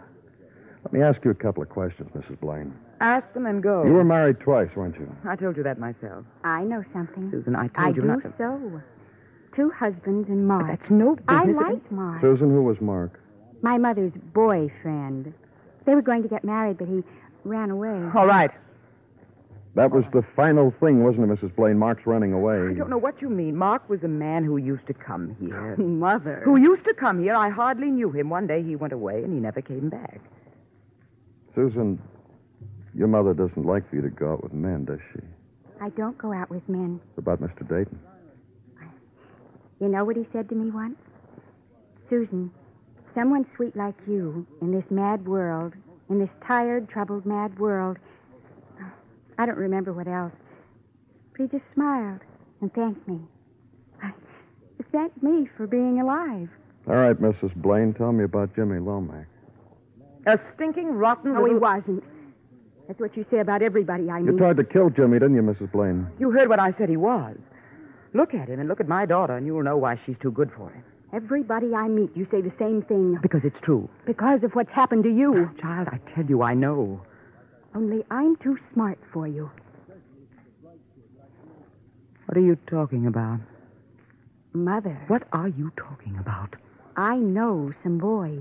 Let 0.84 0.94
me 0.94 1.02
ask 1.02 1.24
you 1.24 1.32
a 1.32 1.36
couple 1.36 1.62
of 1.64 1.70
questions, 1.70 2.10
Mrs. 2.16 2.40
Blaine. 2.40 2.74
Ask 3.02 3.32
them 3.34 3.46
and 3.46 3.62
go. 3.62 3.84
You 3.86 3.94
were 3.94 4.04
married 4.04 4.40
twice, 4.40 4.70
weren't 4.76 4.96
you? 4.96 5.14
I 5.28 5.36
told 5.36 5.58
you 5.58 5.64
that 5.64 5.80
myself. 5.80 6.26
I 6.44 6.62
know 6.64 6.84
something. 6.94 7.30
Susan, 7.32 7.56
I 7.56 7.68
told 7.68 7.72
I 7.78 7.90
you 7.90 7.96
do 7.96 8.02
not 8.04 8.22
to. 8.24 8.34
so. 8.38 8.82
Two 9.56 9.70
husbands 9.72 10.28
and 10.30 10.48
Mark. 10.48 10.68
That's 10.68 10.90
no 10.92 11.16
business. 11.16 11.26
I 11.28 11.44
of- 11.50 11.56
like 11.56 11.92
Mark. 11.92 12.22
Susan, 12.22 12.50
who 12.52 12.64
was 12.64 12.78
Mark? 12.82 13.20
My 13.62 13.78
mother's 13.78 14.12
boyfriend. 14.34 15.34
They 15.86 15.94
were 15.96 16.02
going 16.02 16.24
to 16.24 16.30
get 16.30 16.44
married, 16.44 16.78
but 16.78 16.88
he 16.88 17.04
ran 17.44 17.70
away. 17.70 18.10
All 18.16 18.26
right. 18.28 18.52
That 19.76 19.92
was 19.92 20.06
the 20.14 20.24
final 20.38 20.74
thing, 20.80 21.04
wasn't 21.04 21.30
it, 21.30 21.38
Mrs. 21.38 21.54
Blaine? 21.54 21.78
Mark's 21.78 22.08
running 22.08 22.32
away. 22.32 22.70
I 22.70 22.74
don't 22.74 22.90
know 22.90 22.98
what 22.98 23.22
you 23.22 23.30
mean. 23.30 23.58
Mark 23.58 23.90
was 23.90 24.02
a 24.04 24.08
man 24.08 24.46
who 24.46 24.56
used 24.56 24.88
to 24.88 24.94
come 24.94 25.36
here. 25.38 25.76
Mother. 25.78 26.42
who 26.46 26.56
used 26.56 26.86
to 26.86 26.94
come 26.94 27.22
here. 27.22 27.36
I 27.36 27.50
hardly 27.50 27.88
knew 27.88 28.10
him. 28.10 28.30
One 28.30 28.48
day 28.48 28.64
he 28.64 28.78
went 28.78 28.94
away 28.94 29.22
and 29.24 29.34
he 29.34 29.40
never 29.40 29.62
came 29.62 29.90
back. 29.90 30.22
Susan, 31.54 32.02
your 32.94 33.10
mother 33.10 33.34
doesn't 33.34 33.66
like 33.66 33.90
for 33.90 33.98
you 33.98 34.02
to 34.02 34.10
go 34.10 34.34
out 34.34 34.44
with 34.44 34.54
men, 34.54 34.86
does 34.86 35.00
she? 35.14 35.20
I 35.82 35.90
don't 35.90 36.18
go 36.18 36.32
out 36.32 36.50
with 36.50 36.68
men. 36.70 37.02
What 37.16 37.38
about 37.38 37.42
Mr. 37.42 37.68
Dayton? 37.68 38.00
You 39.82 39.90
know 39.90 40.06
what 40.06 40.16
he 40.16 40.26
said 40.32 40.48
to 40.50 40.56
me 40.56 40.72
once? 40.72 40.96
Susan, 42.10 42.50
someone 43.14 43.46
sweet 43.58 43.76
like 43.76 43.96
you 44.08 44.48
in 44.62 44.72
this 44.72 44.86
mad 44.90 45.28
world, 45.28 45.74
in 46.10 46.20
this 46.20 46.30
tired, 46.48 46.88
troubled, 46.88 47.26
mad 47.26 47.60
world. 47.60 47.98
I 49.38 49.46
don't 49.46 49.58
remember 49.58 49.94
what 49.94 50.08
else. 50.08 50.34
But 51.32 51.42
he 51.42 51.48
just 51.48 51.64
smiled 51.74 52.22
and 52.62 52.74
thanked 52.74 53.08
me. 53.08 53.20
I, 54.02 54.12
thanked 54.92 55.22
me 55.22 55.50
for 55.58 55.68
being 55.68 56.00
alive. 56.00 56.50
All 56.88 56.96
right, 56.96 57.16
Mrs. 57.16 57.54
Blaine, 57.56 57.94
tell 57.94 58.12
me 58.12 58.24
about 58.24 58.56
Jimmy 58.56 58.80
Lomax. 58.80 59.28
A 60.28 60.40
stinking, 60.56 60.92
rotten 60.92 61.34
No, 61.34 61.46
he 61.46 61.54
little... 61.54 61.60
wasn't. 61.60 62.04
That's 62.88 63.00
what 63.00 63.18
you 63.18 63.26
say 63.32 63.40
about 63.40 63.62
everybody 63.62 64.10
I 64.10 64.22
meet. 64.22 64.32
You 64.32 64.38
tried 64.38 64.58
to 64.58 64.64
kill 64.64 64.90
Jimmy, 64.90 65.20
didn't 65.20 65.36
you, 65.36 65.42
Mrs. 65.42 65.72
Blaine? 65.72 66.08
You 66.20 66.32
heard 66.32 66.50
what 66.50 66.60
I 66.60 66.74
said 66.78 66.90
he 66.90 66.98
was. 66.98 67.36
Look 68.14 68.34
at 68.34 68.48
him 68.48 68.60
and 68.60 68.70
look 68.70 68.80
at 68.80 68.88
my 68.88 69.06
daughter, 69.06 69.36
and 69.36 69.46
you'll 69.46 69.64
know 69.64 69.78
why 69.78 70.00
she's 70.06 70.16
too 70.22 70.32
good 70.32 70.52
for 70.56 70.70
him. 70.70 70.84
Everybody 71.14 71.74
I 71.74 71.88
meet, 71.88 72.16
you 72.16 72.28
say 72.32 72.42
the 72.42 72.54
same 72.60 72.82
thing. 72.84 73.18
Because 73.22 73.42
it's 73.44 73.56
true. 73.64 73.90
Because 74.06 74.44
of 74.44 74.52
what's 74.54 74.72
happened 74.72 75.04
to 75.04 75.10
you. 75.10 75.50
Child, 75.60 75.90
I 75.92 76.00
tell 76.14 76.26
you, 76.26 76.42
I 76.42 76.54
know. 76.54 77.02
Only 77.76 78.06
I'm 78.10 78.38
too 78.38 78.58
smart 78.74 78.98
for 79.12 79.28
you. 79.28 79.52
What 82.26 82.38
are 82.38 82.42
you 82.42 82.58
talking 82.68 83.06
about? 83.08 83.40
Mother, 84.54 84.98
What 85.08 85.24
are 85.34 85.50
you 85.50 85.72
talking 85.76 86.18
about? 86.18 86.56
I 86.96 87.18
know 87.18 87.74
some 87.84 87.98
boys. 87.98 88.40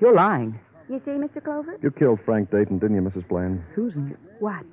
You're 0.00 0.14
lying. 0.14 0.58
You 0.90 1.00
see, 1.04 1.12
Mr. 1.12 1.42
Clover? 1.42 1.78
You 1.80 1.92
killed 1.92 2.18
Frank 2.24 2.50
Dayton, 2.50 2.78
didn't 2.80 2.96
you, 2.96 3.02
Mrs. 3.02 3.26
Blaine? 3.28 3.64
Susan, 3.76 4.16
What? 4.40 4.64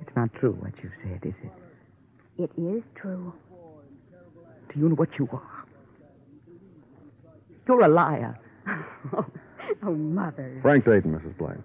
it's 0.00 0.16
not 0.16 0.32
true 0.34 0.52
what 0.52 0.72
you 0.82 0.90
said, 1.02 1.20
is 1.24 1.34
it? 1.44 2.42
It 2.44 2.50
is 2.60 2.82
true. 2.94 3.34
Do 4.72 4.80
you 4.80 4.88
know 4.88 4.94
what 4.94 5.10
you 5.18 5.28
are? 5.30 5.64
You're 7.68 7.82
a 7.84 7.88
liar. 7.88 8.38
Oh, 9.12 9.26
oh, 9.82 9.94
Mother. 9.94 10.58
Frank 10.62 10.84
Dayton, 10.84 11.12
Mrs. 11.12 11.36
Blaine. 11.36 11.62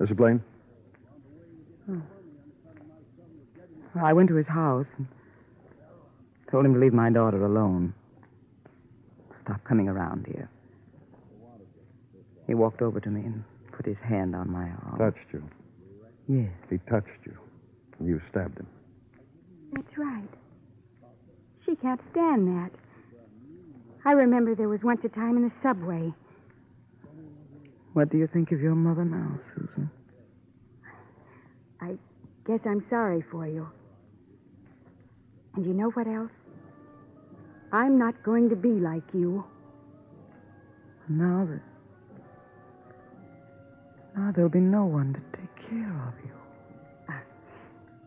Mrs. 0.00 0.16
Blaine? 0.16 0.42
Oh. 1.90 2.02
I 4.00 4.12
went 4.12 4.28
to 4.28 4.34
his 4.36 4.46
house 4.46 4.86
and 4.96 5.06
told 6.50 6.64
him 6.64 6.74
to 6.74 6.80
leave 6.80 6.92
my 6.92 7.10
daughter 7.10 7.44
alone. 7.44 7.94
Stop 9.42 9.64
coming 9.64 9.88
around 9.88 10.26
here. 10.26 10.48
He 12.46 12.54
walked 12.54 12.80
over 12.82 13.00
to 13.00 13.08
me 13.08 13.22
and 13.22 13.44
put 13.72 13.86
his 13.86 13.96
hand 14.04 14.34
on 14.36 14.50
my 14.50 14.70
arm. 14.84 14.98
Touched 14.98 15.26
you. 15.32 15.42
Yes. 16.28 16.50
He 16.70 16.78
touched 16.90 17.08
you. 17.24 17.36
And 17.98 18.08
you 18.08 18.20
stabbed 18.30 18.58
him. 18.58 18.66
That's 19.72 19.98
right. 19.98 20.28
She 21.66 21.76
can't 21.76 22.00
stand 22.12 22.46
that. 22.48 22.70
I 24.04 24.12
remember 24.12 24.54
there 24.54 24.68
was 24.68 24.80
once 24.82 25.00
a 25.04 25.08
time 25.08 25.36
in 25.36 25.42
the 25.42 25.52
subway. 25.62 26.12
What 27.92 28.10
do 28.10 28.18
you 28.18 28.26
think 28.26 28.52
of 28.52 28.60
your 28.60 28.74
mother 28.74 29.04
now, 29.04 29.38
Susan? 29.54 29.90
I 31.80 31.96
guess 32.46 32.60
I'm 32.64 32.84
sorry 32.90 33.24
for 33.30 33.46
you. 33.46 33.68
And 35.56 35.66
you 35.66 35.72
know 35.72 35.90
what 35.90 36.06
else? 36.06 36.30
I'm 37.72 37.98
not 37.98 38.22
going 38.22 38.48
to 38.50 38.56
be 38.56 38.68
like 38.68 39.02
you. 39.12 39.44
Now 41.08 41.48
that. 41.50 41.60
Now 44.16 44.32
there'll 44.32 44.50
be 44.50 44.60
no 44.60 44.84
one 44.84 45.14
to 45.14 45.38
take 45.38 45.68
care 45.68 46.08
of 46.08 46.14
you. 46.24 46.32
Ah, 47.08 47.20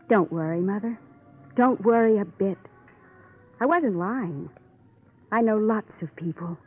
don't 0.08 0.30
worry, 0.32 0.60
Mother. 0.60 0.98
Don't 1.56 1.80
worry 1.84 2.18
a 2.18 2.24
bit. 2.24 2.58
I 3.60 3.66
wasn't 3.66 3.96
lying. 3.96 4.48
I 5.30 5.40
know 5.40 5.56
lots 5.56 5.90
of 6.02 6.14
people. 6.16 6.58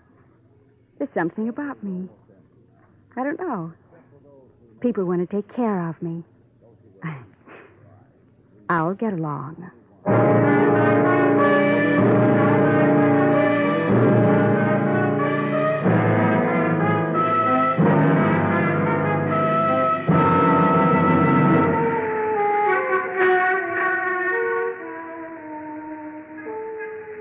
There's 0.97 1.10
something 1.13 1.49
about 1.49 1.84
me. 1.84 2.08
I 3.17 3.23
don't 3.23 3.39
know. 3.39 3.71
People 4.82 5.06
want 5.06 5.28
to 5.28 5.36
take 5.36 5.54
care 5.56 5.89
of 5.89 6.01
me. 6.01 6.23
I'll 8.69 8.93
get 8.93 9.13
along. 9.13 9.71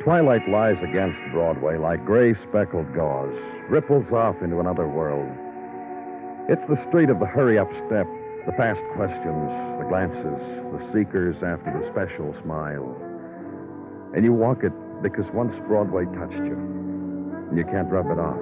Twilight 0.03 0.47
lies 0.49 0.77
against 0.83 1.19
Broadway 1.33 1.79
like 1.79 2.05
gray 2.05 2.35
speckled 2.49 2.93
gauze, 2.95 3.35
ripples 3.71 4.11
off 4.13 4.43
into 4.43 4.61
another 4.61 4.87
world. 4.89 5.44
It's 6.47 6.61
the 6.69 6.77
street 6.89 7.09
of 7.09 7.21
the 7.21 7.27
hurry 7.27 7.59
up 7.59 7.71
step, 7.89 8.05
the 8.45 8.53
fast 8.53 8.81
questions, 8.93 9.49
the 9.81 9.87
glances, 9.89 10.41
the 10.77 10.81
seekers 10.93 11.37
after 11.41 11.73
the 11.73 11.89
special 11.89 12.37
smile. 12.45 12.85
And 14.15 14.27
you 14.27 14.35
walk 14.35 14.63
it 14.63 14.73
because 15.01 15.25
once 15.33 15.57
Broadway 15.67 16.05
touched 16.05 16.45
you, 16.45 16.53
and 17.49 17.57
you 17.57 17.65
can't 17.65 17.89
rub 17.89 18.13
it 18.13 18.21
off. 18.21 18.37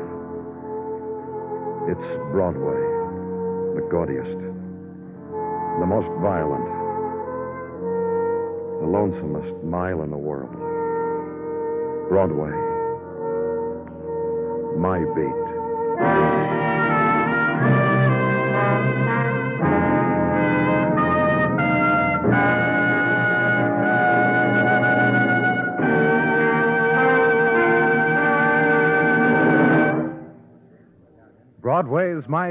It's 1.86 2.08
Broadway, 2.34 2.82
the 3.78 3.86
gaudiest, 3.86 4.34
the 5.78 5.86
most 5.86 6.10
violent, 6.18 6.66
the 8.82 8.90
lonesomest 8.90 9.62
mile 9.62 10.02
in 10.02 10.10
the 10.10 10.18
world. 10.18 10.50
Broadway. 12.10 12.50
My 14.76 14.98
beat. 15.14 16.31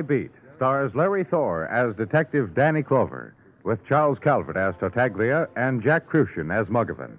Beat 0.02 0.32
stars 0.56 0.94
Larry 0.94 1.24
Thor 1.24 1.66
as 1.68 1.96
Detective 1.96 2.54
Danny 2.54 2.84
Clover, 2.84 3.34
with 3.64 3.86
Charles 3.88 4.20
Calvert 4.20 4.58
as 4.58 4.76
Tartaglia 4.80 5.48
and 5.56 5.82
Jack 5.82 6.08
Kruschen 6.08 6.54
as 6.54 6.68
Muggavan. 6.68 7.18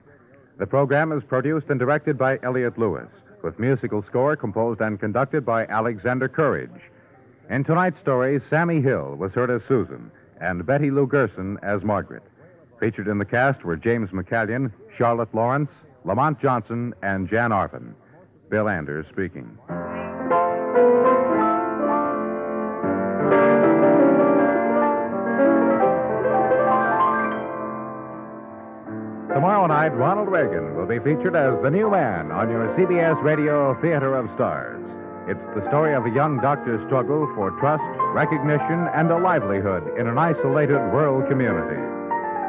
The 0.59 0.67
program 0.67 1.13
is 1.13 1.25
produced 1.25 1.67
and 1.71 1.79
directed 1.79 2.17
by 2.17 2.39
Elliott 2.43 2.79
Lewis, 2.79 3.09
with 3.43 3.59
musical 3.59 4.05
score 4.05 4.37
composed 4.37 4.81
and 4.81 5.01
conducted 5.01 5.45
by 5.45 5.67
Alexander 5.67 6.29
Courage. 6.29 6.71
In 7.51 7.65
tonight's 7.65 8.01
story, 8.01 8.41
Sammie 8.49 8.81
Hill 8.81 9.17
was 9.17 9.33
heard 9.33 9.51
as 9.51 9.63
Susan 9.67 10.11
and 10.41 10.65
Betty 10.65 10.91
Lou 10.91 11.07
Gerson 11.07 11.59
as 11.63 11.83
Margaret. 11.83 12.23
Featured 12.81 13.09
in 13.09 13.19
the 13.19 13.25
cast 13.25 13.65
were 13.65 13.77
James 13.77 14.11
McCallion, 14.11 14.73
Charlotte 14.97 15.35
Lawrence, 15.35 15.71
Lamont 16.05 16.41
Johnson, 16.41 16.95
and 17.03 17.29
Jan 17.29 17.51
Arvan. 17.51 17.95
Bill 18.51 18.69
Anders 18.69 19.07
speaking. 19.11 19.59
Tomorrow 29.83 29.99
night, 29.99 29.99
Ronald 29.99 30.29
Reagan 30.29 30.77
will 30.77 30.87
be 30.87 31.01
featured 31.01 31.35
as 31.35 31.61
the 31.61 31.71
new 31.71 31.91
man 31.91 32.31
on 32.31 32.49
your 32.49 32.69
CBS 32.79 33.21
Radio 33.21 33.75
Theater 33.83 34.15
of 34.15 34.31
Stars. 34.37 34.79
It's 35.27 35.43
the 35.57 35.67
story 35.71 35.93
of 35.93 36.07
a 36.07 36.15
young 36.15 36.39
doctor's 36.39 36.79
struggle 36.87 37.27
for 37.35 37.51
trust, 37.59 37.83
recognition, 38.15 38.87
and 38.95 39.11
a 39.11 39.19
livelihood 39.19 39.83
in 39.99 40.07
an 40.07 40.19
isolated 40.19 40.79
rural 40.95 41.27
community. 41.27 41.83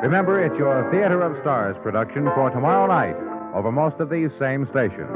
Remember, 0.06 0.46
it's 0.46 0.56
your 0.60 0.86
Theater 0.92 1.24
of 1.24 1.34
Stars 1.42 1.76
production 1.82 2.26
for 2.36 2.52
tomorrow 2.52 2.86
night 2.86 3.18
over 3.58 3.72
most 3.72 4.00
of 4.00 4.12
these 4.12 4.30
same 4.38 4.70
stations. 4.70 5.10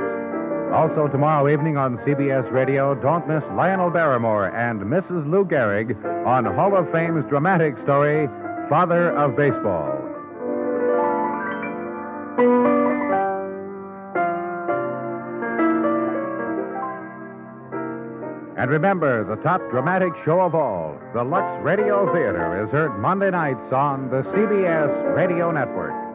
Also, 0.74 1.08
tomorrow 1.12 1.48
evening 1.48 1.78
on 1.78 1.98
CBS 2.00 2.52
Radio, 2.52 2.96
don't 2.96 3.28
miss 3.28 3.44
Lionel 3.54 3.92
Barrymore 3.92 4.50
and 4.58 4.82
Mrs. 4.82 5.30
Lou 5.30 5.46
Gehrig 5.46 5.94
on 6.26 6.46
Hall 6.46 6.76
of 6.76 6.92
Fame's 6.92 7.30
dramatic 7.30 7.76
story, 7.84 8.26
Father 8.70 9.12
of 9.12 9.38
Baseball. 9.38 10.07
And 18.68 18.74
remember, 18.74 19.24
the 19.24 19.42
top 19.44 19.62
dramatic 19.72 20.12
show 20.26 20.42
of 20.42 20.54
all, 20.54 21.00
the 21.14 21.24
Lux 21.24 21.64
Radio 21.64 22.04
Theater, 22.12 22.66
is 22.66 22.70
heard 22.70 23.00
Monday 23.00 23.32
nights 23.32 23.72
on 23.72 24.10
the 24.10 24.24
CBS 24.24 25.16
Radio 25.16 25.52
Network. 25.52 26.07